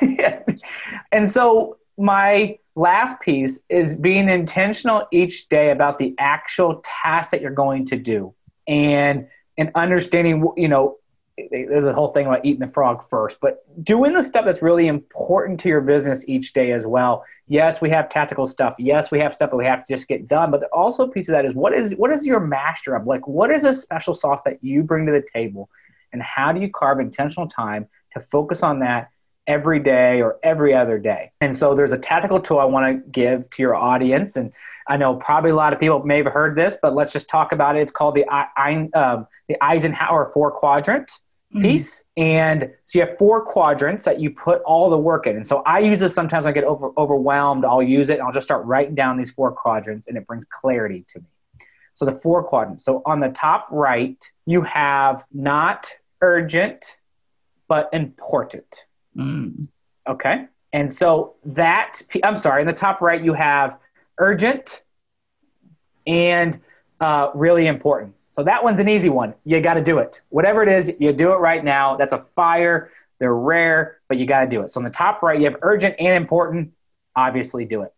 and 1.12 1.30
so 1.30 1.76
my 1.98 2.58
last 2.74 3.20
piece 3.20 3.60
is 3.68 3.96
being 3.96 4.28
intentional 4.28 5.06
each 5.10 5.48
day 5.48 5.70
about 5.70 5.98
the 5.98 6.14
actual 6.18 6.80
task 6.84 7.30
that 7.30 7.40
you're 7.40 7.50
going 7.50 7.84
to 7.84 7.96
do 7.96 8.32
and 8.66 9.26
and 9.58 9.70
understanding 9.74 10.46
you 10.56 10.68
know 10.68 10.96
there's 11.50 11.86
a 11.86 11.92
whole 11.92 12.08
thing 12.08 12.26
about 12.26 12.44
eating 12.44 12.60
the 12.60 12.72
frog 12.72 13.08
first, 13.08 13.36
but 13.40 13.64
doing 13.84 14.12
the 14.12 14.22
stuff 14.22 14.44
that's 14.44 14.62
really 14.62 14.88
important 14.88 15.60
to 15.60 15.68
your 15.68 15.80
business 15.80 16.24
each 16.26 16.52
day 16.52 16.72
as 16.72 16.86
well. 16.86 17.24
Yes, 17.46 17.80
we 17.80 17.90
have 17.90 18.08
tactical 18.08 18.46
stuff. 18.46 18.74
Yes, 18.78 19.10
we 19.10 19.20
have 19.20 19.34
stuff 19.34 19.50
that 19.50 19.56
we 19.56 19.64
have 19.64 19.86
to 19.86 19.94
just 19.94 20.08
get 20.08 20.26
done, 20.26 20.50
but 20.50 20.64
also 20.72 21.04
a 21.04 21.08
piece 21.08 21.28
of 21.28 21.32
that 21.32 21.44
is 21.44 21.54
what 21.54 21.72
is 21.72 21.94
what 21.96 22.10
is 22.12 22.26
your 22.26 22.40
master 22.40 22.94
of? 22.94 23.06
Like 23.06 23.26
what 23.26 23.50
is 23.50 23.64
a 23.64 23.74
special 23.74 24.14
sauce 24.14 24.42
that 24.42 24.62
you 24.62 24.82
bring 24.82 25.06
to 25.06 25.12
the 25.12 25.22
table 25.22 25.70
and 26.12 26.22
how 26.22 26.52
do 26.52 26.60
you 26.60 26.70
carve 26.70 27.00
intentional 27.00 27.48
time 27.48 27.88
to 28.12 28.20
focus 28.20 28.62
on 28.62 28.80
that 28.80 29.10
every 29.46 29.80
day 29.80 30.20
or 30.22 30.38
every 30.42 30.74
other 30.74 30.98
day? 30.98 31.32
And 31.40 31.56
so 31.56 31.74
there's 31.74 31.92
a 31.92 31.98
tactical 31.98 32.40
tool 32.40 32.58
I 32.58 32.64
want 32.64 33.04
to 33.04 33.10
give 33.10 33.48
to 33.50 33.62
your 33.62 33.74
audience 33.74 34.36
and 34.36 34.52
I 34.88 34.96
know 34.96 35.16
probably 35.16 35.50
a 35.50 35.54
lot 35.54 35.72
of 35.72 35.80
people 35.80 36.02
may 36.02 36.16
have 36.16 36.32
heard 36.32 36.56
this, 36.56 36.78
but 36.80 36.94
let's 36.94 37.12
just 37.12 37.28
talk 37.28 37.52
about 37.52 37.76
it. 37.76 37.80
It's 37.80 37.92
called 37.92 38.14
the, 38.14 38.24
I, 38.30 38.88
um, 38.94 39.26
the 39.46 39.62
Eisenhower 39.62 40.30
four 40.32 40.50
quadrant 40.50 41.10
mm-hmm. 41.54 41.60
piece. 41.60 42.04
And 42.16 42.70
so 42.86 42.98
you 42.98 43.06
have 43.06 43.18
four 43.18 43.44
quadrants 43.44 44.04
that 44.04 44.18
you 44.18 44.30
put 44.30 44.62
all 44.62 44.88
the 44.88 44.98
work 44.98 45.26
in. 45.26 45.36
And 45.36 45.46
so 45.46 45.58
I 45.66 45.80
use 45.80 46.00
this 46.00 46.14
sometimes 46.14 46.44
when 46.44 46.52
I 46.52 46.54
get 46.54 46.64
over, 46.64 46.90
overwhelmed. 46.96 47.66
I'll 47.66 47.82
use 47.82 48.08
it 48.08 48.14
and 48.14 48.22
I'll 48.22 48.32
just 48.32 48.46
start 48.46 48.64
writing 48.64 48.94
down 48.94 49.18
these 49.18 49.30
four 49.30 49.52
quadrants 49.52 50.08
and 50.08 50.16
it 50.16 50.26
brings 50.26 50.46
clarity 50.50 51.04
to 51.08 51.18
me. 51.18 51.26
So 51.98 52.04
the 52.04 52.12
four 52.12 52.44
quadrants. 52.44 52.84
So 52.84 53.02
on 53.04 53.18
the 53.18 53.28
top 53.28 53.66
right, 53.72 54.24
you 54.46 54.62
have 54.62 55.24
not 55.32 55.90
urgent, 56.20 56.96
but 57.66 57.90
important. 57.92 58.84
Mm. 59.16 59.66
Okay. 60.08 60.44
And 60.72 60.92
so 60.92 61.34
that, 61.44 62.00
I'm 62.22 62.36
sorry, 62.36 62.60
in 62.60 62.68
the 62.68 62.72
top 62.72 63.00
right, 63.00 63.20
you 63.20 63.32
have 63.32 63.80
urgent 64.18 64.82
and 66.06 66.60
uh, 67.00 67.30
really 67.34 67.66
important. 67.66 68.14
So 68.30 68.44
that 68.44 68.62
one's 68.62 68.78
an 68.78 68.88
easy 68.88 69.08
one. 69.08 69.34
You 69.44 69.60
got 69.60 69.74
to 69.74 69.82
do 69.82 69.98
it. 69.98 70.20
Whatever 70.28 70.62
it 70.62 70.68
is, 70.68 70.92
you 71.00 71.12
do 71.12 71.32
it 71.32 71.38
right 71.38 71.64
now. 71.64 71.96
That's 71.96 72.12
a 72.12 72.24
fire. 72.36 72.92
They're 73.18 73.34
rare, 73.34 73.98
but 74.06 74.18
you 74.18 74.26
got 74.26 74.44
to 74.44 74.48
do 74.48 74.62
it. 74.62 74.70
So 74.70 74.78
on 74.78 74.84
the 74.84 74.90
top 74.90 75.20
right, 75.20 75.36
you 75.36 75.46
have 75.46 75.56
urgent 75.62 75.96
and 75.98 76.14
important. 76.14 76.74
Obviously, 77.16 77.64
do 77.64 77.82
it. 77.82 77.92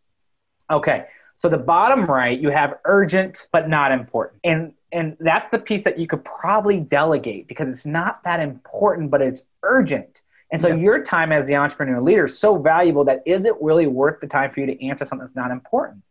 Okay. 0.70 1.04
So 1.40 1.48
the 1.48 1.56
bottom 1.56 2.04
right, 2.04 2.38
you 2.38 2.50
have 2.50 2.74
urgent 2.84 3.48
but 3.50 3.66
not 3.66 3.92
important. 3.92 4.42
And 4.44 4.74
and 4.92 5.16
that's 5.20 5.46
the 5.46 5.58
piece 5.58 5.84
that 5.84 5.98
you 5.98 6.06
could 6.06 6.22
probably 6.22 6.80
delegate 6.80 7.48
because 7.48 7.66
it's 7.66 7.86
not 7.86 8.22
that 8.24 8.40
important, 8.40 9.10
but 9.10 9.22
it's 9.22 9.44
urgent. 9.62 10.20
And 10.52 10.60
so 10.60 10.68
your 10.68 11.02
time 11.02 11.32
as 11.32 11.46
the 11.46 11.56
entrepreneur 11.56 12.02
leader 12.02 12.26
is 12.26 12.38
so 12.38 12.58
valuable 12.58 13.06
that 13.06 13.22
is 13.24 13.46
it 13.46 13.54
really 13.58 13.86
worth 13.86 14.20
the 14.20 14.26
time 14.26 14.50
for 14.50 14.60
you 14.60 14.66
to 14.66 14.86
answer 14.86 15.06
something 15.06 15.20
that's 15.20 15.34
not 15.34 15.50
important? 15.50 16.02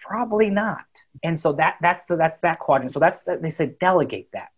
Probably 0.00 0.48
not. 0.48 0.86
And 1.24 1.40
so 1.40 1.52
that 1.54 1.78
that's 1.80 2.04
the 2.04 2.14
that's 2.14 2.38
that 2.38 2.60
quadrant. 2.60 2.92
So 2.92 3.00
that's 3.00 3.24
they 3.24 3.50
say 3.50 3.74
delegate 3.80 4.28
that. 4.32 4.52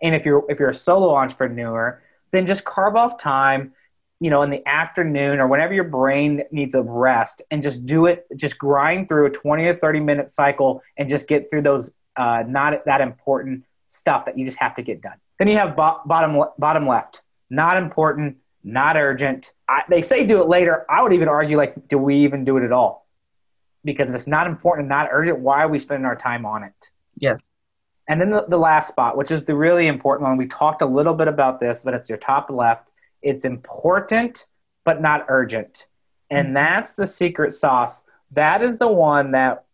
And 0.00 0.14
if 0.14 0.24
you're 0.24 0.44
if 0.48 0.60
you're 0.60 0.70
a 0.70 0.74
solo 0.74 1.16
entrepreneur, 1.16 2.00
then 2.30 2.46
just 2.46 2.64
carve 2.64 2.94
off 2.94 3.18
time, 3.18 3.72
you 4.20 4.30
know, 4.30 4.42
in 4.42 4.50
the 4.50 4.66
afternoon 4.66 5.38
or 5.38 5.46
whenever 5.46 5.72
your 5.72 5.84
brain 5.84 6.42
needs 6.50 6.74
a 6.74 6.82
rest, 6.82 7.42
and 7.50 7.62
just 7.62 7.86
do 7.86 8.06
it. 8.06 8.26
Just 8.36 8.58
grind 8.58 9.08
through 9.08 9.26
a 9.26 9.30
twenty 9.30 9.64
or 9.64 9.74
thirty 9.74 10.00
minute 10.00 10.30
cycle, 10.30 10.82
and 10.96 11.08
just 11.08 11.28
get 11.28 11.50
through 11.50 11.62
those 11.62 11.90
uh, 12.16 12.42
not 12.46 12.84
that 12.86 13.00
important 13.00 13.64
stuff 13.88 14.24
that 14.26 14.36
you 14.36 14.44
just 14.44 14.58
have 14.58 14.74
to 14.76 14.82
get 14.82 15.00
done. 15.00 15.16
Then 15.38 15.48
you 15.48 15.56
have 15.56 15.76
bo- 15.76 16.00
bottom 16.04 16.42
bottom 16.58 16.86
left, 16.86 17.22
not 17.50 17.76
important, 17.76 18.36
not 18.64 18.96
urgent. 18.96 19.52
I, 19.68 19.82
they 19.88 20.02
say 20.02 20.24
do 20.24 20.40
it 20.40 20.48
later. 20.48 20.84
I 20.90 21.02
would 21.02 21.12
even 21.12 21.28
argue 21.28 21.56
like, 21.56 21.88
do 21.88 21.98
we 21.98 22.16
even 22.16 22.44
do 22.44 22.56
it 22.56 22.64
at 22.64 22.72
all? 22.72 23.08
because 23.84 24.10
if 24.10 24.16
it's 24.16 24.26
not 24.26 24.46
important 24.46 24.84
and 24.84 24.88
not 24.88 25.08
urgent, 25.10 25.38
why 25.38 25.62
are 25.62 25.68
we 25.68 25.78
spending 25.78 26.04
our 26.04 26.16
time 26.16 26.44
on 26.44 26.62
it? 26.62 26.90
Yes. 27.16 27.48
And 28.08 28.20
then 28.20 28.30
the, 28.30 28.44
the 28.48 28.58
last 28.58 28.88
spot, 28.88 29.16
which 29.16 29.30
is 29.30 29.44
the 29.44 29.54
really 29.54 29.86
important 29.86 30.28
one, 30.28 30.36
we 30.36 30.46
talked 30.46 30.82
a 30.82 30.86
little 30.86 31.14
bit 31.14 31.28
about 31.28 31.60
this, 31.60 31.82
but 31.82 31.94
it's 31.94 32.08
your 32.08 32.18
top 32.18 32.50
left. 32.50 32.87
It's 33.22 33.44
important, 33.44 34.46
but 34.84 35.00
not 35.00 35.26
urgent. 35.28 35.86
And 36.30 36.48
mm-hmm. 36.48 36.54
that's 36.54 36.94
the 36.94 37.06
secret 37.06 37.52
sauce. 37.52 38.02
That 38.32 38.62
is 38.62 38.78
the 38.78 38.88
one 38.88 39.32
that 39.32 39.64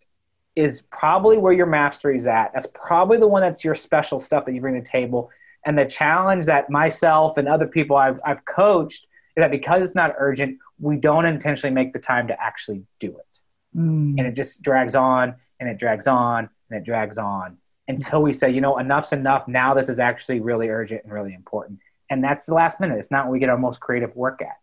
is 0.57 0.83
probably 0.83 1.37
where 1.37 1.52
your 1.52 1.66
mastery 1.66 2.16
is 2.16 2.26
at. 2.26 2.52
That's 2.52 2.68
probably 2.72 3.18
the 3.18 3.26
one 3.26 3.42
that's 3.42 3.64
your 3.64 3.74
special 3.74 4.20
stuff 4.20 4.44
that 4.44 4.54
you 4.54 4.61
bring 4.61 4.74
to 4.74 4.80
the 4.80 4.87
table. 4.87 5.30
And 5.66 5.78
the 5.78 5.85
challenge 5.85 6.46
that 6.46 6.70
myself 6.70 7.38
and 7.38 7.48
other 7.48 7.66
people 7.66 7.96
I've, 7.96 8.20
I've 8.24 8.44
coached 8.44 9.07
is 9.37 9.42
that 9.42 9.50
because 9.50 9.83
it's 9.83 9.94
not 9.94 10.14
urgent, 10.18 10.59
we 10.78 10.96
don't 10.96 11.24
intentionally 11.24 11.74
make 11.74 11.92
the 11.92 11.98
time 11.98 12.28
to 12.28 12.40
actually 12.40 12.85
do 13.00 13.09
it. 13.09 13.40
Mm. 13.76 14.18
And 14.18 14.20
it 14.20 14.33
just 14.33 14.62
drags 14.62 14.94
on 14.94 15.35
and 15.59 15.68
it 15.68 15.78
drags 15.78 16.07
on 16.07 16.48
and 16.70 16.78
it 16.78 16.85
drags 16.85 17.18
on 17.18 17.57
until 17.88 18.22
we 18.22 18.33
say, 18.33 18.50
you 18.50 18.61
know, 18.61 18.78
enough's 18.78 19.12
enough. 19.12 19.48
Now 19.48 19.74
this 19.74 19.88
is 19.88 19.98
actually 19.98 20.40
really 20.40 20.68
urgent 20.68 21.02
and 21.04 21.12
really 21.12 21.35
important. 21.35 21.80
And 22.10 22.22
that's 22.22 22.46
the 22.46 22.54
last 22.54 22.80
minute. 22.80 22.98
It's 22.98 23.10
not 23.10 23.26
when 23.26 23.32
we 23.32 23.38
get 23.38 23.48
our 23.48 23.58
most 23.58 23.80
creative 23.80 24.14
work 24.14 24.42
at. 24.42 24.56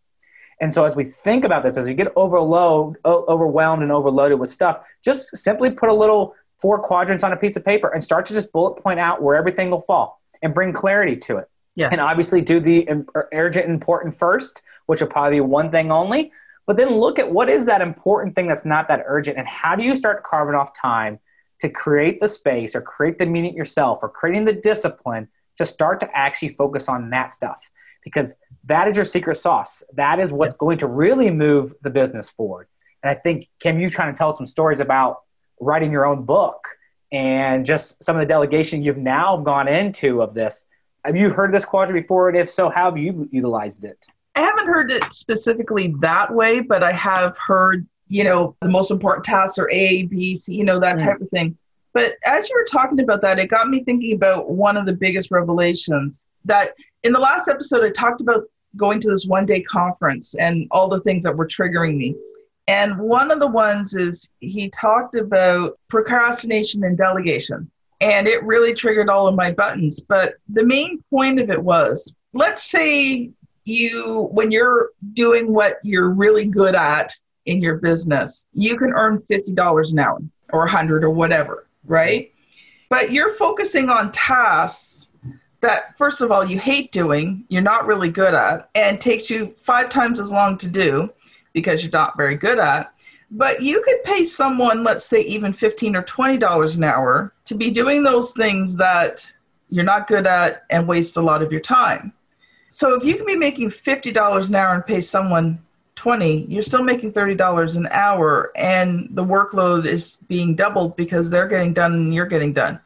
And 0.62 0.74
so 0.74 0.86
as 0.86 0.96
we 0.96 1.06
think 1.06 1.44
about 1.44 1.64
this, 1.64 1.76
as 1.76 1.86
we 1.86 1.96
get 1.96 2.14
overload, 2.16 2.98
overwhelmed 3.04 3.82
and 3.82 3.92
overloaded 3.92 4.40
with 4.40 4.52
stuff, 4.52 4.84
just 5.04 5.36
simply 5.36 5.72
put 5.72 5.90
a 5.90 5.94
little 5.94 6.36
four 6.60 6.80
quadrants 6.80 7.24
on 7.24 7.34
a 7.34 7.38
piece 7.38 7.56
of 7.56 7.66
paper 7.66 7.90
and 7.90 8.04
start 8.04 8.28
to 8.28 8.34
just 8.34 8.52
bullet 8.52 8.82
point 8.82 9.00
out 9.00 9.24
where 9.24 9.36
everything 9.36 9.72
will 9.72 9.82
fall 9.82 10.22
and 10.44 10.54
bring 10.54 10.72
clarity 10.72 11.16
to 11.16 11.38
it. 11.38 11.50
Yes. 11.76 11.90
And 11.92 12.00
obviously 12.00 12.42
do 12.42 12.60
the 12.60 12.88
er, 12.90 13.30
urgent 13.34 13.68
important 13.68 14.16
first, 14.16 14.62
which 14.86 15.02
will 15.02 15.08
probably 15.08 15.38
be 15.38 15.42
one 15.42 15.72
thing 15.72 15.92
only. 15.92 16.32
But 16.68 16.78
then 16.78 16.90
look 16.90 17.18
at 17.18 17.32
what 17.32 17.50
is 17.50 17.66
that 17.66 17.82
important 17.82 18.36
thing 18.36 18.48
that's 18.48 18.66
not 18.66 18.88
that 18.90 19.04
urgent, 19.08 19.38
and 19.38 19.48
how 19.48 19.76
do 19.76 19.84
you 19.84 19.96
start 19.96 20.24
carving 20.24 20.54
off 20.54 20.80
time 20.80 21.20
to 21.62 21.70
create 21.70 22.22
the 22.22 22.28
space 22.28 22.76
or 22.76 22.82
create 22.82 23.18
the 23.18 23.26
meaning 23.26 23.56
yourself 23.56 24.00
or 24.02 24.10
creating 24.10 24.46
the 24.46 24.54
discipline 24.54 25.28
to 25.62 25.72
start 25.72 26.00
to 26.02 26.18
actually 26.18 26.50
focus 26.50 26.90
on 26.90 27.10
that 27.12 27.34
stuff 27.34 27.70
because 28.04 28.36
that 28.66 28.88
is 28.88 28.96
your 28.96 29.06
secret 29.06 29.38
sauce. 29.38 29.84
That 29.94 30.20
is 30.20 30.32
what's 30.32 30.54
going 30.54 30.80
to 30.80 30.88
really 30.88 31.30
move 31.30 31.74
the 31.82 31.90
business 31.90 32.30
forward. 32.30 32.68
And 33.04 33.10
I 33.10 33.14
think, 33.16 33.48
Kim, 33.60 33.80
you 33.80 33.90
trying 33.90 34.14
to 34.14 34.18
tell 34.18 34.36
some 34.36 34.46
stories 34.46 34.80
about 34.80 35.22
writing 35.60 35.92
your 35.92 36.06
own 36.06 36.24
book 36.24 36.68
and 37.12 37.66
just 37.66 38.04
some 38.04 38.16
of 38.16 38.22
the 38.22 38.28
delegation 38.28 38.84
you've 38.84 38.98
now 38.98 39.38
gone 39.38 39.68
into 39.68 40.22
of 40.22 40.34
this. 40.34 40.66
Have 41.04 41.16
you 41.16 41.30
heard 41.30 41.52
this 41.52 41.66
quadrant 41.66 42.04
before? 42.04 42.30
And 42.30 42.38
if 42.38 42.50
so, 42.50 42.70
how 42.70 42.86
have 42.86 42.98
you 42.98 43.28
utilized 43.32 43.84
it? 43.84 44.06
I 44.36 44.42
haven't 44.42 44.68
heard 44.68 44.92
it 44.92 45.12
specifically 45.12 45.94
that 46.00 46.34
way, 46.34 46.62
but 46.62 46.84
I 46.84 46.92
have 46.94 47.36
heard, 47.38 47.88
you 48.08 48.24
know, 48.24 48.56
the 48.62 48.70
most 48.70 48.92
important 48.92 49.26
tasks 49.26 49.58
are 49.58 49.70
A, 49.72 50.04
B, 50.04 50.38
C, 50.38 50.56
you 50.56 50.64
know, 50.64 50.80
that 50.80 50.98
mm. 50.98 51.06
type 51.06 51.22
of 51.22 51.30
thing. 51.30 51.58
But 51.94 52.16
as 52.26 52.50
you 52.50 52.56
were 52.56 52.66
talking 52.66 53.00
about 53.00 53.22
that, 53.22 53.40
it 53.40 53.48
got 53.48 53.70
me 53.70 53.84
thinking 53.84 54.14
about 54.14 54.50
one 54.50 54.78
of 54.78 54.86
the 54.86 54.94
biggest 54.94 55.32
revelations 55.32 56.28
that 56.46 56.74
in 57.04 57.14
the 57.14 57.20
last 57.20 57.48
episode, 57.48 57.84
I 57.84 57.90
talked 57.90 58.22
about 58.22 58.44
going 58.78 59.00
to 59.02 59.10
this 59.10 59.26
one 59.26 59.46
day 59.46 59.62
conference 59.62 60.36
and 60.36 60.68
all 60.72 60.88
the 60.88 61.02
things 61.02 61.24
that 61.24 61.36
were 61.36 61.48
triggering 61.48 61.98
me. 61.98 62.16
And 62.68 62.98
one 62.98 63.32
of 63.32 63.40
the 63.40 63.48
ones 63.48 63.94
is 63.96 64.30
he 64.40 64.70
talked 64.70 65.16
about 65.16 65.78
procrastination 65.90 66.84
and 66.84 66.98
delegation. 66.98 67.70
And 68.00 68.28
it 68.28 68.44
really 68.44 68.74
triggered 68.74 69.10
all 69.10 69.28
of 69.28 69.36
my 69.36 69.52
buttons. 69.52 70.00
But 70.00 70.36
the 70.50 70.64
main 70.64 71.04
point 71.10 71.40
of 71.40 71.50
it 71.50 71.62
was 71.62 72.16
let's 72.34 72.64
say 72.64 73.30
you, 73.66 74.30
when 74.32 74.52
you're 74.52 74.92
doing 75.14 75.54
what 75.54 75.80
you're 75.84 76.10
really 76.10 76.46
good 76.46 76.76
at 76.76 77.16
in 77.46 77.62
your 77.62 77.78
business, 77.78 78.46
you 78.54 78.78
can 78.78 78.92
earn 78.94 79.20
$50 79.30 79.92
an 79.92 80.00
hour 80.00 80.20
or 80.54 80.62
100 80.62 81.04
or 81.04 81.10
whatever, 81.10 81.68
right? 81.86 82.32
But 82.90 83.12
you're 83.12 83.34
focusing 83.34 83.90
on 83.90 84.12
tasks 84.12 85.10
that 85.62 85.98
first 85.98 86.22
of 86.22 86.32
all 86.32 86.44
you 86.44 86.60
hate 86.60 86.92
doing, 86.92 87.46
you're 87.48 87.62
not 87.62 87.86
really 87.86 88.10
good 88.10 88.34
at, 88.34 88.70
and 88.76 89.00
takes 89.00 89.30
you 89.30 89.54
five 89.58 89.90
times 89.90 90.20
as 90.20 90.32
long 90.32 90.58
to 90.58 90.68
do 90.68 91.12
because 91.54 91.84
you're 91.84 91.92
not 91.92 92.18
very 92.18 92.36
good 92.36 92.60
at. 92.60 92.94
But 93.30 93.62
you 93.62 93.82
could 93.84 94.04
pay 94.04 94.26
someone, 94.26 94.84
let's 94.84 95.06
say 95.06 95.22
even 95.22 95.54
fifteen 95.54 95.96
or 95.96 96.04
twenty 96.04 96.38
dollars 96.38 96.76
an 96.76 96.84
hour, 96.84 97.34
to 97.46 97.56
be 97.56 97.72
doing 97.72 98.04
those 98.04 98.34
things 98.34 98.76
that 98.76 99.32
you're 99.70 99.86
not 99.86 100.08
good 100.08 100.28
at 100.28 100.64
and 100.70 100.88
waste 100.88 101.16
a 101.16 101.22
lot 101.22 101.42
of 101.42 101.52
your 101.52 101.62
time. 101.62 102.12
So 102.70 102.96
if 102.96 103.06
you 103.06 103.16
can 103.16 103.26
be 103.26 103.38
making 103.38 103.70
fifty 103.70 104.12
dollars 104.12 104.50
an 104.50 104.56
hour 104.56 104.74
and 104.74 104.86
pay 104.86 105.00
someone 105.00 105.62
20 106.02 106.46
you're 106.46 106.64
still 106.64 106.82
making 106.82 107.14
$30 107.14 107.78
an 107.78 107.88
hour 107.92 108.52
and 108.56 109.08
the 109.12 109.24
workload 109.24 109.86
is 109.86 110.18
being 110.28 110.56
doubled 110.56 110.96
because 110.96 111.30
they're 111.30 111.48
getting 111.48 111.74
done 111.74 111.94
and 111.94 112.14
you're 112.14 112.26
getting 112.26 112.54
done 112.54 112.80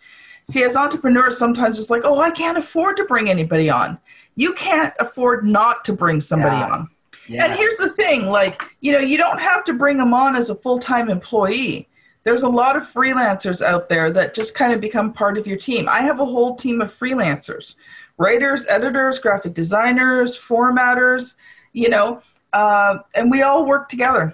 See, 0.50 0.64
as 0.64 0.76
entrepreneurs, 0.76 1.38
sometimes 1.38 1.80
it's 1.80 1.90
like, 1.90 2.04
oh, 2.06 2.20
I 2.20 2.30
can't 2.30 2.58
afford 2.58 2.98
to 2.98 3.06
bring 3.06 3.30
anybody 3.30 3.70
on. 3.70 3.98
You 4.36 4.54
can't 4.54 4.94
afford 5.00 5.46
not 5.46 5.84
to 5.86 5.94
bring 5.94 6.22
somebody 6.22 6.58
yeah. 6.58 6.70
on. 6.70 6.90
Yes. 7.28 7.46
And 7.50 7.58
here's 7.58 7.78
the 7.78 7.90
thing 7.90 8.28
like, 8.28 8.62
you 8.82 8.92
know, 8.92 9.00
you 9.00 9.18
don't 9.18 9.42
have 9.42 9.64
to 9.66 9.74
bring 9.74 9.98
them 9.98 10.14
on 10.14 10.36
as 10.36 10.52
a 10.52 10.56
full 10.56 10.78
time 10.78 11.10
employee. 11.10 11.88
There's 12.24 12.44
a 12.44 12.50
lot 12.50 12.76
of 12.76 12.84
freelancers 12.84 13.64
out 13.64 13.90
there 13.90 14.12
that 14.12 14.34
just 14.34 14.56
kind 14.56 14.74
of 14.74 14.82
become 14.82 15.14
part 15.14 15.38
of 15.38 15.48
your 15.48 15.58
team. 15.58 15.88
I 15.90 16.02
have 16.02 16.20
a 16.20 16.26
whole 16.26 16.56
team 16.56 16.82
of 16.82 16.94
freelancers 16.94 17.76
writers, 18.18 18.66
editors, 18.70 19.20
graphic 19.20 19.54
designers, 19.54 20.38
formatters, 20.38 21.36
you 21.74 21.90
know, 21.90 22.22
uh, 22.56 23.00
and 23.14 23.30
we 23.30 23.42
all 23.42 23.66
work 23.66 23.90
together. 23.90 24.34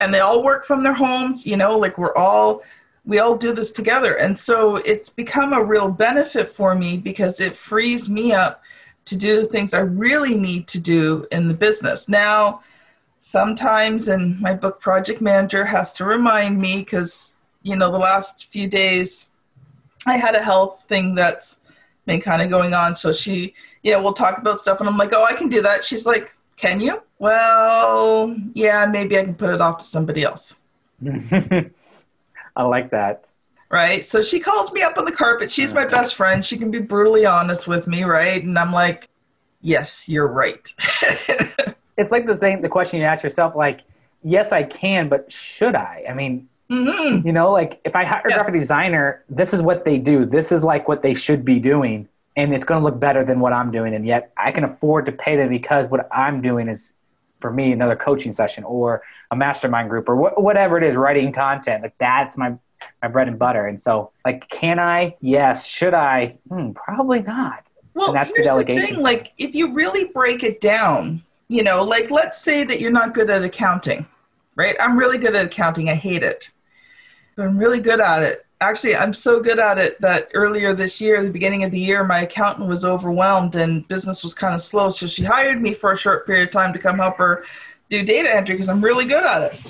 And 0.00 0.14
they 0.14 0.20
all 0.20 0.42
work 0.42 0.64
from 0.64 0.82
their 0.82 0.94
homes, 0.94 1.46
you 1.46 1.58
know, 1.58 1.78
like 1.78 1.98
we're 1.98 2.16
all 2.16 2.62
we 3.04 3.18
all 3.18 3.36
do 3.36 3.52
this 3.52 3.70
together. 3.70 4.14
And 4.14 4.38
so 4.38 4.76
it's 4.76 5.10
become 5.10 5.52
a 5.52 5.62
real 5.62 5.90
benefit 5.90 6.48
for 6.48 6.74
me 6.74 6.96
because 6.96 7.40
it 7.40 7.54
frees 7.54 8.08
me 8.08 8.32
up 8.32 8.62
to 9.06 9.16
do 9.16 9.40
the 9.40 9.46
things 9.46 9.74
I 9.74 9.80
really 9.80 10.38
need 10.38 10.68
to 10.68 10.80
do 10.80 11.26
in 11.32 11.48
the 11.48 11.54
business. 11.54 12.08
Now, 12.08 12.62
sometimes, 13.18 14.08
and 14.08 14.40
my 14.40 14.54
book 14.54 14.80
project 14.80 15.20
manager 15.20 15.64
has 15.64 15.92
to 15.94 16.04
remind 16.04 16.60
me 16.60 16.78
because, 16.78 17.36
you 17.62 17.76
know, 17.76 17.90
the 17.90 17.98
last 17.98 18.46
few 18.46 18.68
days 18.68 19.28
I 20.06 20.16
had 20.16 20.34
a 20.34 20.42
health 20.42 20.84
thing 20.88 21.14
that's 21.14 21.58
been 22.06 22.20
kind 22.20 22.42
of 22.42 22.48
going 22.48 22.74
on. 22.74 22.94
So 22.94 23.12
she, 23.12 23.54
you 23.82 23.92
know, 23.92 24.02
we'll 24.02 24.14
talk 24.14 24.38
about 24.38 24.60
stuff 24.60 24.80
and 24.80 24.88
I'm 24.88 24.96
like, 24.96 25.12
oh, 25.12 25.24
I 25.24 25.34
can 25.34 25.48
do 25.48 25.60
that. 25.62 25.84
She's 25.84 26.06
like, 26.06 26.34
can 26.56 26.80
you? 26.80 27.02
Well, 27.20 28.34
yeah, 28.54 28.86
maybe 28.86 29.18
I 29.18 29.24
can 29.24 29.34
put 29.34 29.50
it 29.50 29.60
off 29.60 29.76
to 29.78 29.84
somebody 29.84 30.24
else. 30.24 30.56
I 31.06 32.62
like 32.62 32.90
that. 32.92 33.24
Right. 33.68 34.06
So 34.06 34.22
she 34.22 34.40
calls 34.40 34.72
me 34.72 34.80
up 34.80 34.96
on 34.96 35.04
the 35.04 35.12
carpet. 35.12 35.52
She's 35.52 35.72
my 35.74 35.84
best 35.84 36.14
friend. 36.14 36.42
She 36.42 36.56
can 36.56 36.70
be 36.70 36.78
brutally 36.78 37.26
honest 37.26 37.68
with 37.68 37.86
me, 37.86 38.04
right? 38.04 38.42
And 38.42 38.58
I'm 38.58 38.72
like, 38.72 39.10
yes, 39.60 40.08
you're 40.08 40.26
right. 40.26 40.66
it's 41.98 42.10
like 42.10 42.26
the 42.26 42.38
same 42.38 42.62
the 42.62 42.70
question 42.70 42.98
you 43.00 43.06
ask 43.06 43.22
yourself, 43.22 43.54
like, 43.54 43.82
yes, 44.24 44.50
I 44.50 44.62
can, 44.62 45.10
but 45.10 45.30
should 45.30 45.76
I? 45.76 46.06
I 46.08 46.14
mean, 46.14 46.48
mm-hmm. 46.70 47.24
you 47.24 47.34
know, 47.34 47.52
like 47.52 47.82
if 47.84 47.94
I 47.94 48.04
hire 48.06 48.22
a 48.24 48.32
graphic 48.32 48.54
designer, 48.54 49.22
this 49.28 49.52
is 49.52 49.60
what 49.60 49.84
they 49.84 49.98
do. 49.98 50.24
This 50.24 50.52
is 50.52 50.64
like 50.64 50.88
what 50.88 51.02
they 51.02 51.14
should 51.14 51.44
be 51.44 51.60
doing. 51.60 52.08
And 52.34 52.54
it's 52.54 52.64
going 52.64 52.80
to 52.80 52.84
look 52.84 52.98
better 52.98 53.24
than 53.24 53.40
what 53.40 53.52
I'm 53.52 53.70
doing. 53.70 53.94
And 53.94 54.06
yet 54.06 54.32
I 54.38 54.52
can 54.52 54.64
afford 54.64 55.04
to 55.04 55.12
pay 55.12 55.36
them 55.36 55.50
because 55.50 55.86
what 55.88 56.08
I'm 56.10 56.40
doing 56.40 56.68
is 56.68 56.94
for 57.40 57.52
me 57.52 57.72
another 57.72 57.96
coaching 57.96 58.32
session 58.32 58.64
or 58.64 59.02
a 59.30 59.36
mastermind 59.36 59.88
group 59.90 60.08
or 60.08 60.16
wh- 60.16 60.38
whatever 60.38 60.76
it 60.78 60.84
is 60.84 60.96
writing 60.96 61.32
content 61.32 61.82
like 61.82 61.94
that's 61.98 62.36
my 62.36 62.54
my 63.02 63.08
bread 63.08 63.28
and 63.28 63.38
butter. 63.38 63.66
And 63.66 63.78
so 63.78 64.10
like 64.24 64.48
can 64.48 64.78
i? 64.78 65.16
Yes. 65.20 65.66
Should 65.66 65.92
i? 65.94 66.38
Hmm, 66.48 66.72
probably 66.72 67.20
not. 67.22 67.68
Well 67.94 68.08
and 68.08 68.16
that's 68.16 68.34
the 68.34 68.42
delegation 68.42 68.82
the 68.82 68.94
thing, 68.94 69.02
like 69.02 69.32
if 69.36 69.54
you 69.54 69.72
really 69.74 70.04
break 70.04 70.44
it 70.44 70.60
down 70.60 71.22
you 71.48 71.62
know 71.62 71.82
like 71.82 72.10
let's 72.10 72.40
say 72.40 72.64
that 72.64 72.80
you're 72.80 72.92
not 72.92 73.12
good 73.14 73.28
at 73.28 73.42
accounting 73.42 74.06
right? 74.56 74.76
I'm 74.78 74.98
really 74.98 75.16
good 75.18 75.34
at 75.34 75.46
accounting. 75.46 75.88
I 75.88 75.94
hate 75.94 76.22
it. 76.22 76.50
But 77.36 77.46
i'm 77.46 77.56
really 77.56 77.80
good 77.80 78.00
at 78.00 78.22
it 78.22 78.46
actually 78.60 78.94
i'm 78.94 79.12
so 79.12 79.40
good 79.40 79.58
at 79.58 79.78
it 79.78 80.00
that 80.00 80.28
earlier 80.34 80.74
this 80.74 81.00
year 81.00 81.22
the 81.22 81.30
beginning 81.30 81.64
of 81.64 81.70
the 81.70 81.78
year 81.78 82.04
my 82.04 82.22
accountant 82.22 82.68
was 82.68 82.84
overwhelmed 82.84 83.54
and 83.56 83.86
business 83.88 84.22
was 84.22 84.34
kind 84.34 84.54
of 84.54 84.62
slow 84.62 84.90
so 84.90 85.06
she 85.06 85.22
hired 85.24 85.60
me 85.60 85.72
for 85.72 85.92
a 85.92 85.96
short 85.96 86.26
period 86.26 86.48
of 86.48 86.52
time 86.52 86.72
to 86.72 86.78
come 86.78 86.98
help 86.98 87.16
her 87.16 87.44
do 87.88 88.02
data 88.02 88.34
entry 88.34 88.54
because 88.54 88.68
i'm 88.68 88.82
really 88.82 89.04
good 89.04 89.24
at 89.24 89.42
it. 89.42 89.60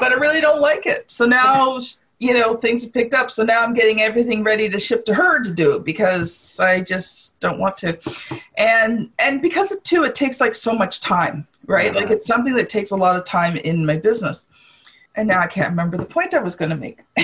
But 0.00 0.12
i 0.12 0.14
really 0.14 0.40
don't 0.40 0.60
like 0.60 0.86
it. 0.86 1.10
So 1.10 1.26
now 1.26 1.80
you 2.18 2.34
know 2.34 2.56
things 2.56 2.82
have 2.82 2.92
picked 2.92 3.14
up 3.14 3.30
so 3.30 3.44
now 3.44 3.62
i'm 3.62 3.74
getting 3.74 4.02
everything 4.02 4.42
ready 4.42 4.68
to 4.68 4.78
ship 4.78 5.04
to 5.06 5.14
her 5.14 5.40
to 5.42 5.50
do 5.50 5.76
it 5.76 5.84
because 5.84 6.58
i 6.58 6.80
just 6.80 7.38
don't 7.40 7.58
want 7.58 7.76
to. 7.78 7.98
And 8.56 9.10
and 9.18 9.40
because 9.40 9.72
of 9.72 9.82
too 9.84 10.04
it 10.04 10.14
takes 10.14 10.40
like 10.40 10.54
so 10.54 10.72
much 10.72 11.00
time 11.00 11.46
right? 11.68 11.94
Like 11.94 12.10
it's 12.10 12.26
something 12.26 12.54
that 12.54 12.70
takes 12.70 12.92
a 12.92 12.96
lot 12.96 13.16
of 13.16 13.24
time 13.24 13.56
in 13.56 13.84
my 13.84 13.96
business. 13.96 14.46
And 15.14 15.28
now 15.28 15.40
i 15.40 15.46
can't 15.46 15.70
remember 15.70 15.96
the 15.96 16.04
point 16.04 16.32
i 16.32 16.38
was 16.38 16.54
going 16.54 16.70
to 16.70 16.76
make 16.76 17.00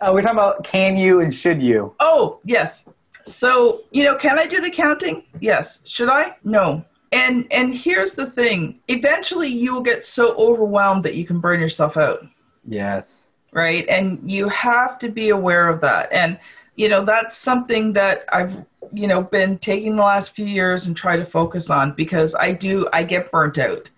Uh, 0.00 0.10
we're 0.12 0.22
talking 0.22 0.38
about 0.38 0.62
can 0.64 0.96
you 0.96 1.20
and 1.20 1.32
should 1.32 1.62
you. 1.62 1.94
Oh, 2.00 2.40
yes. 2.44 2.84
So, 3.22 3.80
you 3.90 4.04
know, 4.04 4.14
can 4.14 4.38
I 4.38 4.46
do 4.46 4.60
the 4.60 4.70
counting? 4.70 5.24
Yes. 5.40 5.80
Should 5.84 6.08
I? 6.08 6.36
No. 6.44 6.84
And 7.12 7.46
and 7.50 7.74
here's 7.74 8.12
the 8.12 8.26
thing. 8.26 8.80
Eventually 8.88 9.48
you 9.48 9.74
will 9.74 9.80
get 9.80 10.04
so 10.04 10.34
overwhelmed 10.36 11.04
that 11.04 11.14
you 11.14 11.24
can 11.24 11.40
burn 11.40 11.60
yourself 11.60 11.96
out. 11.96 12.26
Yes. 12.66 13.28
Right? 13.52 13.88
And 13.88 14.30
you 14.30 14.48
have 14.48 14.98
to 14.98 15.08
be 15.08 15.30
aware 15.30 15.68
of 15.68 15.80
that. 15.80 16.12
And 16.12 16.38
you 16.74 16.88
know, 16.88 17.04
that's 17.04 17.36
something 17.36 17.92
that 17.94 18.24
I've 18.32 18.64
you 18.92 19.06
know 19.06 19.22
been 19.22 19.58
taking 19.58 19.96
the 19.96 20.02
last 20.02 20.34
few 20.34 20.46
years 20.46 20.86
and 20.86 20.96
try 20.96 21.16
to 21.16 21.24
focus 21.24 21.70
on 21.70 21.92
because 21.92 22.34
I 22.34 22.52
do 22.52 22.88
I 22.92 23.02
get 23.02 23.30
burnt 23.30 23.58
out. 23.58 23.88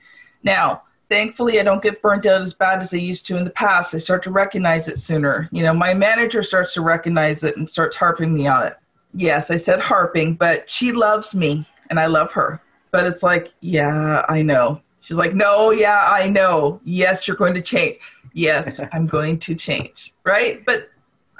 Now, 0.43 0.83
thankfully 1.09 1.61
I 1.61 1.63
don't 1.63 1.83
get 1.83 2.03
burnt 2.03 2.27
out 2.27 2.43
as 2.43 2.55
bad 2.55 2.81
as 2.81 2.93
I 2.93 2.99
used 2.99 3.27
to 3.27 3.37
in 3.37 3.45
the 3.45 3.51
past. 3.51 3.95
I 3.95 3.99
start 3.99 4.23
to 4.25 4.31
recognize 4.31 4.89
it 4.89 4.99
sooner. 4.99 5.49
You 5.53 5.63
know, 5.63 5.75
my 5.75 5.95
manager 5.95 6.43
starts 6.43 6.75
to 6.75 6.81
recognize 6.81 7.45
it 7.45 7.57
and 7.57 7.69
starts 7.69 7.97
harping 7.97 8.35
me 8.35 8.47
on 8.47 8.67
it. 8.67 8.77
Yes, 9.15 9.51
I 9.51 9.57
said 9.57 9.81
harping, 9.81 10.35
but 10.35 10.69
she 10.69 10.93
loves 10.93 11.35
me 11.35 11.67
and 11.91 11.99
I 11.99 12.07
love 12.07 12.33
her. 12.33 12.61
But 12.91 13.07
it's 13.07 13.23
like, 13.23 13.53
yeah, 13.61 14.25
I 14.29 14.43
know. 14.43 14.81
She's 15.01 15.17
like, 15.17 15.35
no, 15.35 15.71
yeah, 15.71 16.09
I 16.11 16.29
know. 16.29 16.81
Yes, 16.85 17.27
you're 17.27 17.37
going 17.37 17.55
to 17.55 17.63
change. 17.63 17.99
Yes, 18.33 18.83
I'm 18.93 19.07
going 19.07 19.39
to 19.41 19.55
change. 19.55 20.15
Right? 20.25 20.65
But 20.65 20.91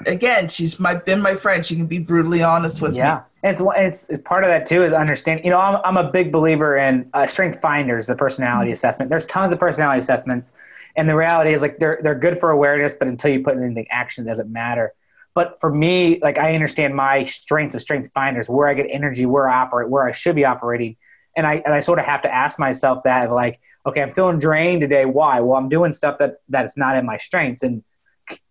again, 0.05 0.47
she's 0.47 0.79
my 0.79 0.95
been 0.95 1.21
my 1.21 1.35
friend. 1.35 1.65
She 1.65 1.75
can 1.75 1.85
be 1.85 1.99
brutally 1.99 2.41
honest 2.41 2.81
with 2.81 2.95
yeah. 2.95 3.15
me. 3.15 3.21
And 3.41 3.51
it's, 3.51 3.61
it's, 3.77 4.09
it's 4.09 4.21
part 4.23 4.43
of 4.43 4.49
that 4.49 4.65
too 4.65 4.83
is 4.83 4.91
understanding. 4.91 5.45
You 5.45 5.51
know, 5.51 5.59
I'm 5.59 5.79
I'm 5.85 5.97
a 5.97 6.11
big 6.11 6.31
believer 6.31 6.77
in 6.77 7.09
uh, 7.13 7.25
Strength 7.25 7.61
Finders, 7.61 8.07
the 8.07 8.15
personality 8.15 8.69
mm-hmm. 8.69 8.73
assessment. 8.73 9.09
There's 9.09 9.25
tons 9.25 9.53
of 9.53 9.59
personality 9.59 9.99
assessments, 9.99 10.51
and 10.95 11.07
the 11.07 11.15
reality 11.15 11.53
is 11.53 11.61
like 11.61 11.79
they're 11.79 11.99
they're 12.03 12.15
good 12.15 12.39
for 12.39 12.49
awareness, 12.49 12.93
but 12.93 13.07
until 13.07 13.31
you 13.31 13.41
put 13.41 13.57
it 13.57 13.61
into 13.61 13.85
action, 13.89 14.25
it 14.25 14.27
doesn't 14.27 14.51
matter. 14.51 14.93
But 15.33 15.59
for 15.61 15.71
me, 15.71 16.19
like 16.21 16.37
I 16.37 16.53
understand 16.53 16.95
my 16.95 17.23
strengths 17.23 17.75
of 17.75 17.81
strength 17.81 18.11
finders, 18.13 18.49
where 18.49 18.67
I 18.67 18.73
get 18.73 18.87
energy, 18.89 19.25
where 19.25 19.47
I 19.47 19.61
operate, 19.61 19.89
where 19.89 20.05
I 20.05 20.11
should 20.11 20.35
be 20.35 20.43
operating. 20.43 20.97
And 21.37 21.47
I, 21.47 21.61
and 21.63 21.73
I 21.73 21.79
sort 21.79 21.99
of 21.99 22.05
have 22.05 22.23
to 22.23 22.33
ask 22.33 22.59
myself 22.59 23.03
that 23.03 23.31
like, 23.31 23.61
okay, 23.85 24.01
I'm 24.01 24.09
feeling 24.09 24.39
drained 24.39 24.81
today. 24.81 25.05
Why? 25.05 25.39
Well, 25.39 25.57
I'm 25.57 25.69
doing 25.69 25.93
stuff 25.93 26.17
that, 26.17 26.41
that 26.49 26.65
is 26.65 26.75
not 26.75 26.97
in 26.97 27.05
my 27.05 27.17
strengths. 27.17 27.63
And 27.63 27.83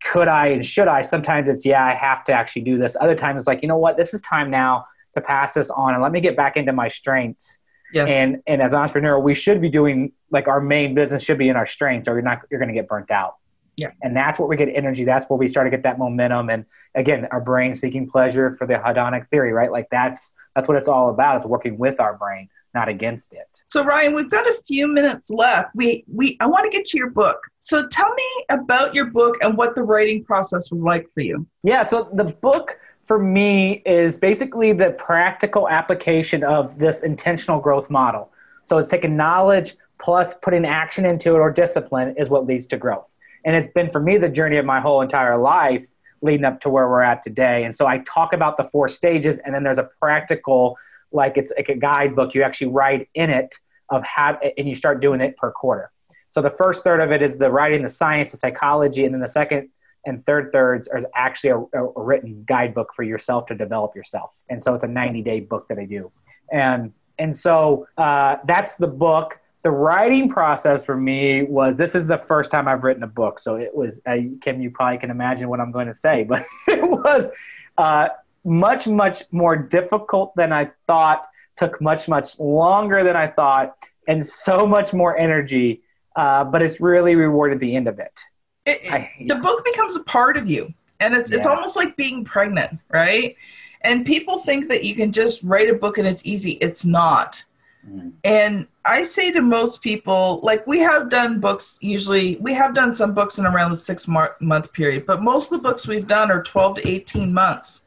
could 0.03 0.29
I 0.29 0.49
and 0.49 0.65
should 0.65 0.89
I? 0.89 1.03
Sometimes 1.03 1.49
it's, 1.49 1.65
yeah, 1.65 1.85
I 1.85 1.95
have 1.95 2.25
to 2.25 2.33
actually 2.33 2.63
do 2.63 2.79
this. 2.79 2.97
Other 3.01 3.15
times 3.15 3.39
it's 3.39 3.47
like, 3.47 3.63
you 3.63 3.69
know 3.69 3.77
what? 3.77 3.97
This 3.97 4.15
is 4.15 4.21
time 4.21 4.51
now 4.51 4.87
to 5.15 5.21
pass 5.21 5.55
this 5.55 5.71
on 5.71 5.95
and 5.95 6.03
let 6.03 6.13
me 6.13 6.21
get 6.21 6.37
back 6.37 6.57
into 6.57 6.73
my 6.73 6.89
strengths. 6.89 7.59
Yes. 7.93 8.09
And, 8.11 8.43
and 8.47 8.61
as 8.61 8.73
an 8.73 8.81
entrepreneur, 8.81 9.19
we 9.19 9.35
should 9.35 9.61
be 9.61 9.71
doing 9.71 10.13
like 10.31 10.47
our 10.47 10.61
main 10.61 10.95
business 10.95 11.23
should 11.23 11.39
be 11.39 11.49
in 11.49 11.57
our 11.57 11.67
strengths 11.67 12.09
or 12.09 12.15
you're 12.15 12.23
not, 12.23 12.43
you're 12.51 12.61
going 12.61 12.69
to 12.69 12.75
get 12.75 12.89
burnt 12.89 13.11
out. 13.11 13.37
Yeah. 13.77 13.93
And 14.03 14.17
that's 14.17 14.39
where 14.39 14.49
we 14.49 14.57
get 14.57 14.69
energy. 14.69 15.05
That's 15.05 15.25
where 15.31 15.39
we 15.39 15.47
start 15.47 15.67
to 15.67 15.71
get 15.71 15.85
that 15.85 15.99
momentum. 15.99 16.51
And 16.51 16.67
again, 16.95 17.29
our 17.31 17.41
brain 17.41 17.75
seeking 17.75 18.11
pleasure 18.11 18.57
for 18.57 18.67
the 18.67 18.75
hedonic 18.75 19.29
theory, 19.29 19.53
right? 19.53 19.71
Like 19.71 19.89
that's 19.91 20.35
that's 20.57 20.67
what 20.67 20.77
it's 20.77 20.89
all 20.89 21.11
about. 21.11 21.37
It's 21.37 21.47
working 21.47 21.79
with 21.79 22.01
our 22.01 22.17
brain, 22.17 22.49
not 22.75 22.89
against 22.89 23.33
it. 23.33 23.49
So 23.65 23.85
Ryan, 23.85 24.15
we've 24.15 24.31
got 24.31 24.47
a 24.47 24.55
few 24.67 24.87
minutes 24.87 25.31
left. 25.31 25.75
We 25.75 26.05
we 26.13 26.37
I 26.41 26.47
want 26.47 26.71
to 26.71 26.77
get 26.77 26.87
to 26.87 26.99
your 26.99 27.11
book. 27.11 27.39
So 27.61 27.87
tell 27.89 28.13
me 28.15 28.45
about 28.49 28.95
your 28.95 29.07
book 29.07 29.37
and 29.43 29.57
what 29.57 29.75
the 29.75 29.83
writing 29.83 30.25
process 30.25 30.71
was 30.71 30.83
like 30.83 31.07
for 31.15 31.21
you. 31.21 31.47
Yeah, 31.63 31.83
so 31.83 32.11
the 32.13 32.25
book 32.25 32.79
for 33.07 33.19
me 33.19 33.83
is 33.87 34.19
basically 34.19 34.73
the 34.73 34.91
practical 34.93 35.69
application 35.69 36.45
of 36.45 36.79
this 36.79 37.03
intentional 37.03 37.59
growth 37.59 37.89
model. 37.89 38.31
So 38.67 38.77
it's 38.77 38.91
taking 38.91 39.17
knowledge 39.17 39.77
plus 40.01 40.35
putting 40.35 40.65
action 40.65 41.05
into 41.07 41.35
it 41.35 41.39
or 41.39 41.51
discipline 41.51 42.15
is 42.17 42.29
what 42.29 42.47
leads 42.47 42.67
to 42.67 42.77
growth. 42.77 43.07
And 43.45 43.57
it's 43.57 43.69
been 43.69 43.91
for 43.91 44.01
me 44.01 44.19
the 44.19 44.29
journey 44.29 44.59
of 44.59 44.67
my 44.67 44.81
whole 44.81 45.01
entire 45.01 45.37
life 45.39 45.87
leading 46.21 46.45
up 46.45 46.61
to 46.61 46.69
where 46.69 46.89
we're 46.89 47.01
at 47.01 47.23
today. 47.23 47.65
And 47.65 47.75
so 47.75 47.87
I 47.87 47.99
talk 47.99 48.33
about 48.33 48.57
the 48.57 48.65
four 48.65 48.89
stages, 48.89 49.39
and 49.39 49.55
then 49.55 49.63
there's 49.63 49.79
a 49.79 49.89
practical, 50.01 50.77
like 51.13 51.37
it's 51.37 51.53
like 51.57 51.69
a 51.69 51.75
guidebook 51.75 52.35
you 52.35 52.43
actually 52.43 52.69
write 52.69 53.09
in 53.15 53.31
it 53.31 53.55
of 53.91 54.05
how, 54.05 54.39
and 54.57 54.69
you 54.69 54.75
start 54.75 55.01
doing 55.01 55.21
it 55.21 55.37
per 55.37 55.51
quarter. 55.51 55.91
So 56.31 56.43
the 56.43 56.51
first 56.51 56.85
third 56.85 57.01
of 57.01 57.11
it 57.11 57.23
is 57.23 57.39
the 57.39 57.51
writing, 57.51 57.83
the 57.83 57.89
science, 57.89 58.31
the 58.31 58.37
psychology, 58.37 59.05
and 59.05 59.15
then 59.15 59.21
the 59.21 59.29
second 59.29 59.71
and 60.07 60.25
third 60.27 60.53
thirds 60.53 60.89
are 60.89 61.01
actually 61.15 61.51
a, 61.51 61.81
a 61.81 62.03
written 62.03 62.45
guidebook 62.47 62.95
for 62.95 63.03
yourself 63.03 63.47
to 63.47 63.55
develop 63.55 63.97
yourself. 63.97 64.31
And 64.49 64.63
so 64.63 64.75
it's 64.75 64.85
a 64.85 64.89
90 64.89 65.23
day 65.23 65.41
book 65.41 65.67
that 65.69 65.79
I 65.79 65.85
do. 65.85 66.13
And 66.53 66.93
and 67.19 67.35
so 67.35 67.89
uh, 67.97 68.37
that's 68.45 68.77
the 68.77 68.87
book 68.87 69.41
the 69.63 69.71
writing 69.71 70.29
process 70.29 70.85
for 70.85 70.97
me 70.97 71.43
was 71.43 71.77
this 71.77 71.95
is 71.95 72.07
the 72.07 72.19
first 72.19 72.51
time 72.51 72.69
I've 72.69 72.85
written 72.85 73.03
a 73.03 73.09
book. 73.09 73.41
So 73.41 73.57
it 73.57 73.75
was, 73.75 74.01
uh, 74.07 74.17
Kim, 74.41 74.63
you 74.63 74.71
probably 74.71 74.99
can 74.99 75.11
imagine 75.11 75.49
what 75.49 75.61
I'm 75.61 75.73
going 75.73 75.89
to 75.89 75.95
say, 75.95 76.25
but 76.29 76.45
it 76.67 76.83
was 76.83 77.29
uh, 77.77 78.09
much, 78.49 78.87
much 78.87 79.25
more 79.31 79.57
difficult 79.57 80.35
than 80.37 80.53
I 80.53 80.71
thought, 80.87 81.27
took 81.57 81.81
much, 81.81 82.09
much 82.09 82.39
longer 82.39 83.03
than 83.03 83.17
I 83.17 83.27
thought, 83.27 83.77
and 84.07 84.25
so 84.25 84.67
much 84.67 84.93
more 84.93 85.17
energy. 85.17 85.83
Uh, 86.17 86.45
but 86.45 86.63
it's 86.63 86.81
really 86.81 87.15
rewarded 87.15 87.61
the 87.61 87.77
end 87.77 87.87
of 87.87 87.99
it. 87.99 88.21
it, 88.67 88.79
it 88.83 88.93
I, 88.93 89.11
the 89.27 89.37
book 89.37 89.65
becomes 89.65 89.95
a 89.95 90.03
part 90.05 90.37
of 90.37 90.51
you, 90.51 90.73
and 90.99 91.15
it's, 91.15 91.31
yes. 91.31 91.39
it's 91.39 91.47
almost 91.47 91.77
like 91.77 91.97
being 91.97 92.25
pregnant, 92.25 92.79
right? 92.91 93.37
And 93.83 94.05
people 94.05 94.39
think 94.39 94.69
that 94.69 94.83
you 94.83 94.97
can 94.97 95.13
just 95.13 95.43
write 95.45 95.69
a 95.69 95.75
book 95.75 95.99
and 95.99 96.07
it's 96.09 96.27
easy. 96.27 96.53
It's 96.53 96.85
not 96.85 97.45
Mm-hmm. 97.87 98.09
And 98.25 98.67
I 98.85 99.03
say 99.03 99.31
to 99.33 99.41
most 99.41 99.83
people, 99.83 100.41
like 100.43 100.67
we 100.67 100.79
have 100.81 101.11
done 101.11 101.41
books, 101.41 101.79
usually 101.81 102.37
we 102.37 102.53
have 102.55 102.75
done 102.75 102.93
some 102.93 103.15
books 103.15 103.39
in 103.39 103.47
around 103.47 103.71
the 103.71 103.77
six 103.77 104.09
month 104.09 104.73
period, 104.73 105.07
but 105.07 105.23
most 105.23 105.53
of 105.53 105.59
the 105.59 105.69
books 105.69 105.87
we've 105.87 106.07
done 106.07 106.31
are 106.31 106.43
12 106.43 106.77
to 106.77 106.89
18 106.89 107.33
months. 107.33 107.83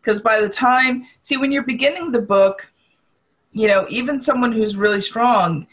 Because 0.00 0.20
by 0.20 0.40
the 0.40 0.48
time, 0.48 1.06
see, 1.22 1.36
when 1.36 1.52
you're 1.52 1.62
beginning 1.62 2.10
the 2.10 2.22
book, 2.22 2.72
you 3.52 3.66
know, 3.66 3.86
even 3.88 4.20
someone 4.20 4.52
who's 4.52 4.76
really 4.76 5.00
strong, 5.00 5.66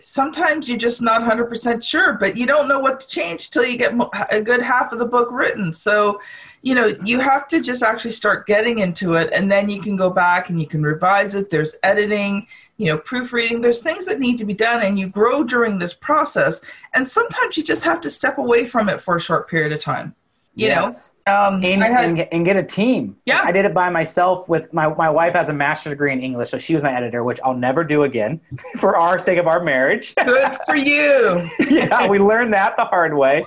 sometimes 0.00 0.68
you're 0.68 0.78
just 0.78 1.02
not 1.02 1.22
100% 1.22 1.82
sure, 1.82 2.14
but 2.14 2.36
you 2.36 2.46
don't 2.46 2.68
know 2.68 2.78
what 2.78 3.00
to 3.00 3.06
change 3.06 3.50
till 3.50 3.64
you 3.64 3.76
get 3.76 3.94
a 4.30 4.40
good 4.40 4.62
half 4.62 4.92
of 4.92 4.98
the 4.98 5.06
book 5.06 5.28
written. 5.30 5.72
So, 5.72 6.20
you 6.62 6.74
know, 6.74 6.86
you 7.04 7.20
have 7.20 7.48
to 7.48 7.60
just 7.60 7.82
actually 7.82 8.10
start 8.10 8.46
getting 8.46 8.78
into 8.78 9.14
it, 9.14 9.30
and 9.32 9.50
then 9.50 9.70
you 9.70 9.80
can 9.80 9.96
go 9.96 10.10
back 10.10 10.50
and 10.50 10.60
you 10.60 10.66
can 10.66 10.82
revise 10.82 11.34
it. 11.34 11.50
There's 11.50 11.74
editing, 11.82 12.46
you 12.76 12.86
know, 12.86 12.98
proofreading. 12.98 13.60
There's 13.60 13.82
things 13.82 14.06
that 14.06 14.20
need 14.20 14.38
to 14.38 14.44
be 14.44 14.54
done, 14.54 14.82
and 14.82 14.98
you 14.98 15.08
grow 15.08 15.44
during 15.44 15.78
this 15.78 15.94
process. 15.94 16.60
And 16.94 17.06
sometimes 17.06 17.56
you 17.56 17.62
just 17.62 17.84
have 17.84 18.00
to 18.02 18.10
step 18.10 18.38
away 18.38 18.66
from 18.66 18.88
it 18.88 19.00
for 19.00 19.16
a 19.16 19.20
short 19.20 19.48
period 19.48 19.72
of 19.72 19.80
time. 19.80 20.14
You 20.54 20.66
yes. 20.66 20.82
know, 20.84 21.19
um, 21.30 21.64
and, 21.64 21.82
had, 21.82 22.04
and, 22.04 22.16
get, 22.16 22.28
and, 22.32 22.44
get, 22.44 22.56
a 22.56 22.62
team. 22.62 23.16
Yeah, 23.24 23.42
I 23.44 23.52
did 23.52 23.64
it 23.64 23.74
by 23.74 23.90
myself. 23.90 24.48
With 24.48 24.72
my 24.72 24.92
my 24.94 25.08
wife 25.08 25.34
has 25.34 25.48
a 25.48 25.52
master's 25.52 25.92
degree 25.92 26.12
in 26.12 26.20
English, 26.20 26.50
so 26.50 26.58
she 26.58 26.74
was 26.74 26.82
my 26.82 26.94
editor, 26.94 27.24
which 27.24 27.40
I'll 27.44 27.56
never 27.56 27.84
do 27.84 28.02
again 28.02 28.40
for 28.78 28.96
our 28.96 29.18
sake 29.18 29.38
of 29.38 29.46
our 29.46 29.62
marriage. 29.62 30.14
Good 30.16 30.56
for 30.66 30.76
you. 30.76 31.48
yeah, 31.70 32.08
we 32.08 32.18
learned 32.18 32.52
that 32.54 32.76
the 32.76 32.84
hard 32.84 33.14
way. 33.14 33.44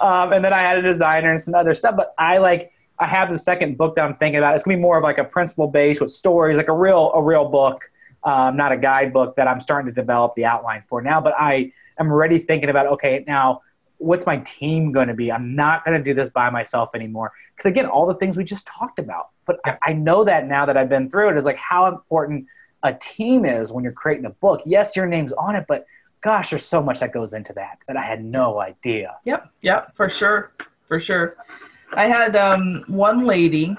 Um, 0.00 0.32
and 0.32 0.44
then 0.44 0.52
I 0.52 0.60
had 0.60 0.78
a 0.78 0.82
designer 0.82 1.30
and 1.30 1.40
some 1.40 1.54
other 1.54 1.74
stuff. 1.74 1.96
But 1.96 2.14
I 2.18 2.38
like 2.38 2.72
I 2.98 3.06
have 3.06 3.30
the 3.30 3.38
second 3.38 3.78
book 3.78 3.96
that 3.96 4.04
I'm 4.04 4.16
thinking 4.16 4.38
about. 4.38 4.54
It's 4.54 4.64
gonna 4.64 4.76
be 4.76 4.82
more 4.82 4.98
of 4.98 5.04
like 5.04 5.18
a 5.18 5.24
principle 5.24 5.66
based 5.66 6.00
with 6.00 6.10
stories, 6.10 6.56
like 6.56 6.68
a 6.68 6.76
real 6.76 7.12
a 7.14 7.22
real 7.22 7.48
book, 7.48 7.90
um, 8.24 8.56
not 8.56 8.72
a 8.72 8.76
guidebook 8.76 9.36
that 9.36 9.48
I'm 9.48 9.60
starting 9.60 9.92
to 9.92 10.00
develop 10.00 10.34
the 10.34 10.44
outline 10.44 10.84
for 10.88 11.00
now. 11.00 11.20
But 11.20 11.34
I 11.38 11.72
am 11.98 12.10
already 12.10 12.38
thinking 12.38 12.68
about 12.68 12.86
okay 12.86 13.24
now. 13.26 13.62
What's 14.00 14.26
my 14.26 14.38
team 14.38 14.92
going 14.92 15.08
to 15.08 15.14
be? 15.14 15.30
I'm 15.30 15.54
not 15.54 15.84
going 15.84 15.96
to 15.96 16.02
do 16.02 16.14
this 16.14 16.28
by 16.28 16.50
myself 16.50 16.90
anymore. 16.94 17.32
Because 17.56 17.70
again, 17.70 17.86
all 17.86 18.06
the 18.06 18.14
things 18.14 18.36
we 18.36 18.44
just 18.44 18.66
talked 18.66 18.98
about. 18.98 19.28
But 19.44 19.60
I, 19.64 19.76
I 19.82 19.92
know 19.92 20.24
that 20.24 20.46
now 20.46 20.66
that 20.66 20.76
I've 20.76 20.88
been 20.88 21.10
through 21.10 21.30
it 21.30 21.36
is 21.36 21.44
like 21.44 21.58
how 21.58 21.86
important 21.86 22.46
a 22.82 22.94
team 22.94 23.44
is 23.44 23.72
when 23.72 23.84
you're 23.84 23.92
creating 23.92 24.24
a 24.24 24.30
book. 24.30 24.62
Yes, 24.64 24.96
your 24.96 25.06
name's 25.06 25.32
on 25.32 25.54
it, 25.54 25.66
but 25.68 25.86
gosh, 26.22 26.50
there's 26.50 26.64
so 26.64 26.82
much 26.82 27.00
that 27.00 27.12
goes 27.12 27.32
into 27.32 27.52
that 27.54 27.78
that 27.86 27.96
I 27.96 28.02
had 28.02 28.24
no 28.24 28.60
idea. 28.60 29.16
Yep, 29.24 29.50
yep, 29.62 29.94
for 29.96 30.08
sure, 30.08 30.52
for 30.88 30.98
sure. 30.98 31.36
I 31.92 32.06
had 32.06 32.36
um, 32.36 32.84
one 32.86 33.26
lady. 33.26 33.76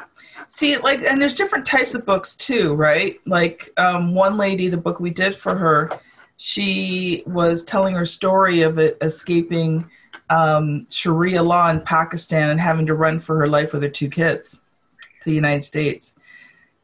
See, 0.49 0.77
like, 0.77 1.01
and 1.01 1.21
there's 1.21 1.35
different 1.35 1.65
types 1.65 1.95
of 1.95 2.05
books 2.05 2.35
too, 2.35 2.73
right? 2.73 3.19
Like, 3.25 3.71
um, 3.77 4.13
one 4.13 4.37
lady, 4.37 4.67
the 4.67 4.77
book 4.77 4.99
we 4.99 5.09
did 5.09 5.33
for 5.33 5.55
her, 5.55 5.89
she 6.37 7.23
was 7.25 7.63
telling 7.63 7.95
her 7.95 8.05
story 8.05 8.63
of 8.63 8.77
escaping 8.79 9.89
um, 10.31 10.87
Sharia 10.89 11.43
law 11.43 11.69
in 11.69 11.81
Pakistan 11.81 12.49
and 12.49 12.59
having 12.59 12.85
to 12.87 12.95
run 12.95 13.19
for 13.19 13.37
her 13.37 13.47
life 13.47 13.73
with 13.73 13.83
her 13.83 13.89
two 13.89 14.09
kids 14.09 14.51
to 14.51 15.25
the 15.25 15.33
United 15.33 15.63
States. 15.63 16.15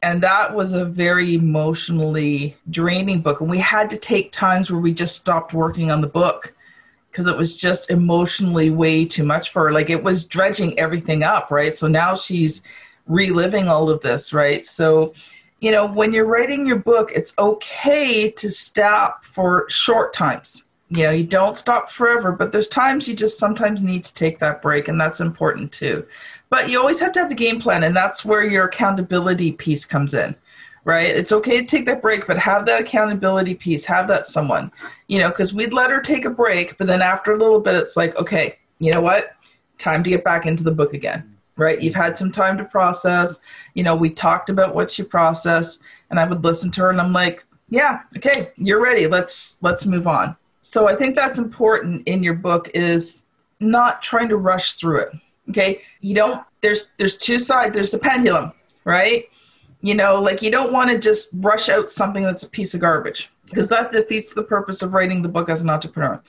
And 0.02 0.22
that 0.22 0.54
was 0.54 0.74
a 0.74 0.84
very 0.84 1.34
emotionally 1.34 2.56
draining 2.70 3.22
book. 3.22 3.40
And 3.40 3.50
we 3.50 3.58
had 3.58 3.90
to 3.90 3.96
take 3.96 4.30
times 4.30 4.70
where 4.70 4.80
we 4.80 4.92
just 4.92 5.16
stopped 5.16 5.54
working 5.54 5.90
on 5.90 6.02
the 6.02 6.06
book 6.06 6.54
because 7.10 7.26
it 7.26 7.36
was 7.36 7.56
just 7.56 7.90
emotionally 7.90 8.70
way 8.70 9.06
too 9.06 9.24
much 9.24 9.50
for 9.50 9.64
her. 9.64 9.72
Like 9.72 9.88
it 9.90 10.04
was 10.04 10.26
dredging 10.26 10.78
everything 10.78 11.24
up 11.24 11.50
right? 11.50 11.76
So 11.76 11.88
now 11.88 12.14
she's 12.14 12.60
reliving 13.06 13.66
all 13.66 13.88
of 13.88 14.02
this 14.02 14.32
right? 14.32 14.64
So 14.64 15.14
you 15.60 15.72
know 15.72 15.88
when 15.88 16.12
you're 16.12 16.26
writing 16.26 16.66
your 16.66 16.76
book 16.76 17.10
it's 17.12 17.34
okay 17.36 18.30
to 18.30 18.48
stop 18.48 19.24
for 19.24 19.68
short 19.68 20.14
times 20.14 20.62
you 20.90 21.02
know 21.02 21.10
you 21.10 21.24
don't 21.24 21.58
stop 21.58 21.90
forever 21.90 22.32
but 22.32 22.50
there's 22.50 22.68
times 22.68 23.06
you 23.06 23.14
just 23.14 23.38
sometimes 23.38 23.82
need 23.82 24.02
to 24.02 24.14
take 24.14 24.38
that 24.38 24.62
break 24.62 24.88
and 24.88 25.00
that's 25.00 25.20
important 25.20 25.70
too 25.70 26.06
but 26.50 26.70
you 26.70 26.78
always 26.78 27.00
have 27.00 27.12
to 27.12 27.20
have 27.20 27.28
the 27.28 27.34
game 27.34 27.60
plan, 27.60 27.84
and 27.84 27.94
that's 27.94 28.24
where 28.24 28.44
your 28.44 28.64
accountability 28.64 29.52
piece 29.52 29.84
comes 29.84 30.14
in, 30.14 30.34
right? 30.84 31.06
It's 31.06 31.32
okay 31.32 31.58
to 31.60 31.66
take 31.66 31.84
that 31.86 32.00
break, 32.00 32.26
but 32.26 32.38
have 32.38 32.64
that 32.66 32.80
accountability 32.80 33.54
piece, 33.54 33.84
have 33.84 34.08
that 34.08 34.26
someone, 34.26 34.72
you 35.08 35.18
know, 35.18 35.28
because 35.28 35.52
we'd 35.52 35.74
let 35.74 35.90
her 35.90 36.00
take 36.00 36.24
a 36.24 36.30
break, 36.30 36.78
but 36.78 36.86
then 36.86 37.02
after 37.02 37.32
a 37.32 37.38
little 37.38 37.60
bit, 37.60 37.76
it's 37.76 37.96
like, 37.96 38.16
okay, 38.16 38.58
you 38.78 38.92
know 38.92 39.00
what? 39.00 39.36
Time 39.76 40.02
to 40.04 40.10
get 40.10 40.24
back 40.24 40.46
into 40.46 40.64
the 40.64 40.72
book 40.72 40.94
again, 40.94 41.36
right? 41.56 41.80
You've 41.80 41.94
had 41.94 42.16
some 42.16 42.32
time 42.32 42.56
to 42.58 42.64
process. 42.64 43.40
You 43.74 43.82
know, 43.82 43.94
we 43.94 44.08
talked 44.10 44.48
about 44.48 44.74
what 44.74 44.90
she 44.90 45.02
processed, 45.02 45.82
and 46.10 46.18
I 46.18 46.26
would 46.26 46.44
listen 46.44 46.70
to 46.72 46.82
her, 46.82 46.90
and 46.90 47.00
I'm 47.00 47.12
like, 47.12 47.44
yeah, 47.68 48.00
okay, 48.16 48.52
you're 48.56 48.82
ready. 48.82 49.06
Let's 49.06 49.58
let's 49.60 49.84
move 49.84 50.06
on. 50.06 50.34
So 50.68 50.86
I 50.86 50.94
think 50.94 51.16
that's 51.16 51.38
important 51.38 52.06
in 52.06 52.22
your 52.22 52.34
book 52.34 52.70
is 52.74 53.24
not 53.58 54.02
trying 54.02 54.28
to 54.28 54.36
rush 54.36 54.74
through 54.74 55.00
it 55.00 55.12
Okay. 55.48 55.80
You 56.00 56.14
don't, 56.14 56.44
there's, 56.60 56.90
there's 56.98 57.16
two 57.16 57.40
sides. 57.40 57.74
There's 57.74 57.90
the 57.90 57.98
pendulum, 57.98 58.52
right? 58.84 59.30
You 59.80 59.94
know, 59.94 60.20
like 60.20 60.42
you 60.42 60.50
don't 60.50 60.72
want 60.72 60.90
to 60.90 60.98
just 60.98 61.30
rush 61.36 61.70
out 61.70 61.88
something 61.88 62.22
that's 62.22 62.42
a 62.42 62.48
piece 62.48 62.74
of 62.74 62.80
garbage 62.80 63.30
because 63.46 63.70
that 63.70 63.92
defeats 63.92 64.34
the 64.34 64.42
purpose 64.42 64.82
of 64.82 64.92
writing 64.92 65.22
the 65.22 65.28
book 65.28 65.48
as 65.48 65.62
an 65.62 65.70
entrepreneur. 65.70 66.20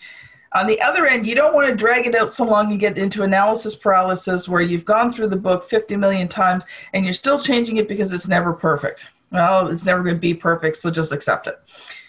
On 0.55 0.67
the 0.67 0.81
other 0.81 1.05
end, 1.05 1.27
you 1.27 1.35
don't 1.35 1.53
want 1.53 1.67
to 1.67 1.75
drag 1.75 2.07
it 2.07 2.15
out 2.15 2.31
so 2.31 2.45
long 2.45 2.71
and 2.71 2.79
get 2.79 2.97
into 2.97 3.23
analysis 3.23 3.75
paralysis 3.75 4.47
where 4.47 4.61
you've 4.61 4.85
gone 4.85 5.11
through 5.11 5.27
the 5.27 5.35
book 5.35 5.65
50 5.65 5.97
million 5.97 6.29
times 6.29 6.63
and 6.93 7.03
you're 7.03 7.13
still 7.13 7.37
changing 7.37 7.75
it 7.77 7.89
because 7.89 8.13
it's 8.13 8.27
never 8.27 8.53
perfect. 8.53 9.09
Well, 9.31 9.67
it's 9.67 9.85
never 9.85 10.01
going 10.01 10.15
to 10.15 10.19
be 10.19 10.33
perfect, 10.33 10.77
so 10.77 10.89
just 10.89 11.11
accept 11.11 11.45
it. 11.45 11.59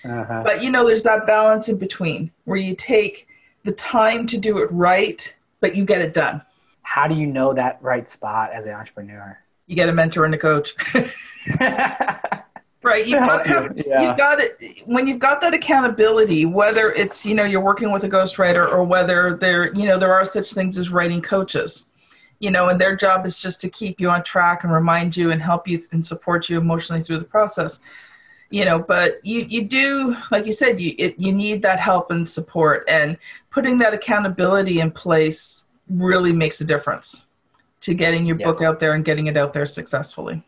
Uh-huh. 0.04 0.42
But 0.44 0.62
you 0.62 0.70
know, 0.70 0.86
there's 0.86 1.02
that 1.02 1.26
balance 1.26 1.68
in 1.68 1.76
between 1.76 2.30
where 2.44 2.58
you 2.58 2.74
take 2.74 3.28
the 3.64 3.72
time 3.72 4.26
to 4.28 4.38
do 4.38 4.58
it 4.58 4.70
right, 4.72 5.34
but 5.60 5.76
you 5.76 5.84
get 5.84 6.00
it 6.00 6.14
done 6.14 6.42
how 6.90 7.06
do 7.06 7.14
you 7.14 7.24
know 7.24 7.54
that 7.54 7.78
right 7.80 8.08
spot 8.08 8.50
as 8.52 8.66
an 8.66 8.72
entrepreneur? 8.72 9.38
You 9.68 9.76
get 9.76 9.88
a 9.88 9.92
mentor 9.92 10.24
and 10.24 10.34
a 10.34 10.38
coach. 10.38 10.74
right 12.82 13.06
you've 13.06 13.20
got, 13.20 13.46
have, 13.46 13.80
yeah. 13.86 14.02
you've 14.02 14.16
got 14.16 14.40
it 14.40 14.58
when 14.86 15.06
you've 15.06 15.18
got 15.18 15.38
that 15.42 15.52
accountability 15.52 16.46
whether 16.46 16.92
it's 16.92 17.26
you 17.26 17.34
know 17.34 17.44
you're 17.44 17.60
working 17.60 17.92
with 17.92 18.04
a 18.04 18.08
ghostwriter 18.08 18.66
or 18.66 18.82
whether 18.82 19.34
there 19.34 19.70
you 19.74 19.84
know 19.86 19.98
there 19.98 20.14
are 20.14 20.24
such 20.24 20.54
things 20.54 20.78
as 20.78 20.88
writing 20.88 21.20
coaches 21.20 21.88
you 22.38 22.50
know 22.50 22.70
and 22.70 22.80
their 22.80 22.96
job 22.96 23.26
is 23.26 23.38
just 23.38 23.60
to 23.60 23.68
keep 23.68 24.00
you 24.00 24.08
on 24.08 24.24
track 24.24 24.64
and 24.64 24.72
remind 24.72 25.14
you 25.14 25.30
and 25.30 25.42
help 25.42 25.68
you 25.68 25.78
and 25.92 26.04
support 26.04 26.48
you 26.48 26.56
emotionally 26.56 27.02
through 27.02 27.18
the 27.18 27.24
process 27.24 27.80
you 28.50 28.64
know 28.64 28.78
but 28.78 29.24
you 29.24 29.46
you 29.48 29.64
do 29.64 30.16
like 30.30 30.44
you 30.44 30.52
said 30.52 30.80
you 30.80 30.94
it, 30.98 31.18
you 31.18 31.32
need 31.32 31.62
that 31.62 31.80
help 31.80 32.10
and 32.10 32.26
support 32.26 32.84
and 32.88 33.16
putting 33.50 33.78
that 33.78 33.94
accountability 33.94 34.80
in 34.80 34.90
place 34.90 35.66
really 35.88 36.32
makes 36.32 36.60
a 36.60 36.64
difference 36.64 37.26
to 37.80 37.94
getting 37.94 38.26
your 38.26 38.36
yeah. 38.36 38.46
book 38.46 38.60
out 38.60 38.78
there 38.78 38.92
and 38.94 39.04
getting 39.04 39.26
it 39.26 39.36
out 39.36 39.52
there 39.54 39.66
successfully. 39.66 40.42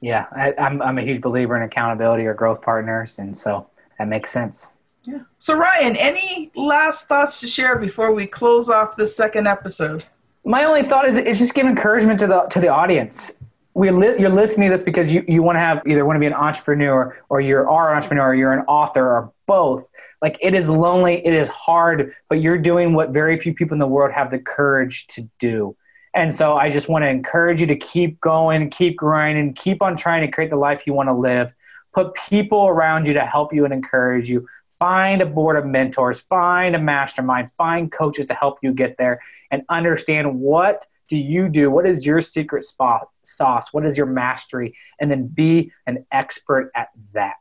Yeah 0.00 0.26
I, 0.32 0.52
I'm, 0.58 0.82
I'm 0.82 0.98
a 0.98 1.02
huge 1.02 1.22
believer 1.22 1.56
in 1.56 1.62
accountability 1.62 2.26
or 2.26 2.34
growth 2.34 2.60
partners 2.60 3.18
and 3.18 3.36
so 3.36 3.68
that 3.98 4.08
makes 4.08 4.30
sense. 4.30 4.68
Yeah. 5.04 5.20
So 5.38 5.56
ryan 5.56 5.96
any 5.96 6.50
last 6.56 7.06
thoughts 7.06 7.40
to 7.40 7.46
share 7.46 7.78
before 7.78 8.12
we 8.12 8.26
close 8.26 8.68
off 8.68 8.96
this 8.96 9.16
second 9.16 9.46
episode? 9.46 10.04
My 10.44 10.64
only 10.64 10.82
thought 10.82 11.08
is 11.08 11.16
it's 11.16 11.38
just 11.38 11.54
give 11.54 11.66
encouragement 11.66 12.18
to 12.20 12.26
the 12.26 12.42
to 12.42 12.60
the 12.60 12.68
audience 12.68 13.32
we 13.76 13.90
li- 13.90 14.16
you're 14.18 14.30
listening 14.30 14.70
to 14.70 14.74
this 14.74 14.82
because 14.82 15.12
you, 15.12 15.22
you 15.28 15.42
want 15.42 15.56
to 15.56 15.60
have 15.60 15.82
either 15.86 16.06
want 16.06 16.16
to 16.16 16.20
be 16.20 16.26
an 16.26 16.32
entrepreneur 16.32 17.14
or 17.28 17.42
you 17.42 17.58
are 17.58 17.90
an 17.90 17.96
entrepreneur 17.96 18.28
or 18.28 18.34
you're 18.34 18.52
an 18.52 18.64
author 18.66 19.06
or 19.06 19.32
both. 19.46 19.86
Like 20.22 20.38
it 20.40 20.54
is 20.54 20.66
lonely 20.66 21.24
it 21.26 21.34
is 21.34 21.48
hard 21.48 22.14
but 22.30 22.40
you're 22.40 22.56
doing 22.56 22.94
what 22.94 23.10
very 23.10 23.38
few 23.38 23.52
people 23.52 23.74
in 23.74 23.78
the 23.78 23.86
world 23.86 24.12
have 24.12 24.30
the 24.30 24.38
courage 24.38 25.06
to 25.08 25.28
do. 25.38 25.76
And 26.14 26.34
so 26.34 26.56
i 26.56 26.70
just 26.70 26.88
want 26.88 27.02
to 27.04 27.08
encourage 27.08 27.60
you 27.60 27.66
to 27.66 27.76
keep 27.76 28.18
going 28.18 28.70
keep 28.70 28.96
grinding 28.96 29.52
keep 29.52 29.82
on 29.82 29.94
trying 29.94 30.22
to 30.22 30.32
create 30.32 30.48
the 30.48 30.56
life 30.56 30.84
you 30.86 30.94
want 30.94 31.10
to 31.10 31.14
live. 31.14 31.52
Put 31.92 32.14
people 32.14 32.68
around 32.68 33.06
you 33.06 33.12
to 33.12 33.26
help 33.26 33.52
you 33.52 33.66
and 33.66 33.74
encourage 33.74 34.28
you. 34.30 34.48
Find 34.70 35.20
a 35.20 35.26
board 35.26 35.58
of 35.58 35.66
mentors 35.66 36.20
find 36.20 36.74
a 36.74 36.78
mastermind 36.78 37.52
find 37.52 37.92
coaches 37.92 38.26
to 38.28 38.34
help 38.34 38.58
you 38.62 38.72
get 38.72 38.96
there 38.96 39.20
and 39.50 39.64
understand 39.68 40.40
what 40.40 40.86
do 41.08 41.18
you 41.18 41.48
do? 41.48 41.70
What 41.70 41.86
is 41.86 42.04
your 42.04 42.20
secret 42.20 42.64
spot, 42.64 43.08
sauce? 43.22 43.72
What 43.72 43.86
is 43.86 43.96
your 43.96 44.06
mastery? 44.06 44.74
And 45.00 45.10
then 45.10 45.26
be 45.26 45.72
an 45.86 46.04
expert 46.12 46.70
at 46.74 46.88
that. 47.14 47.34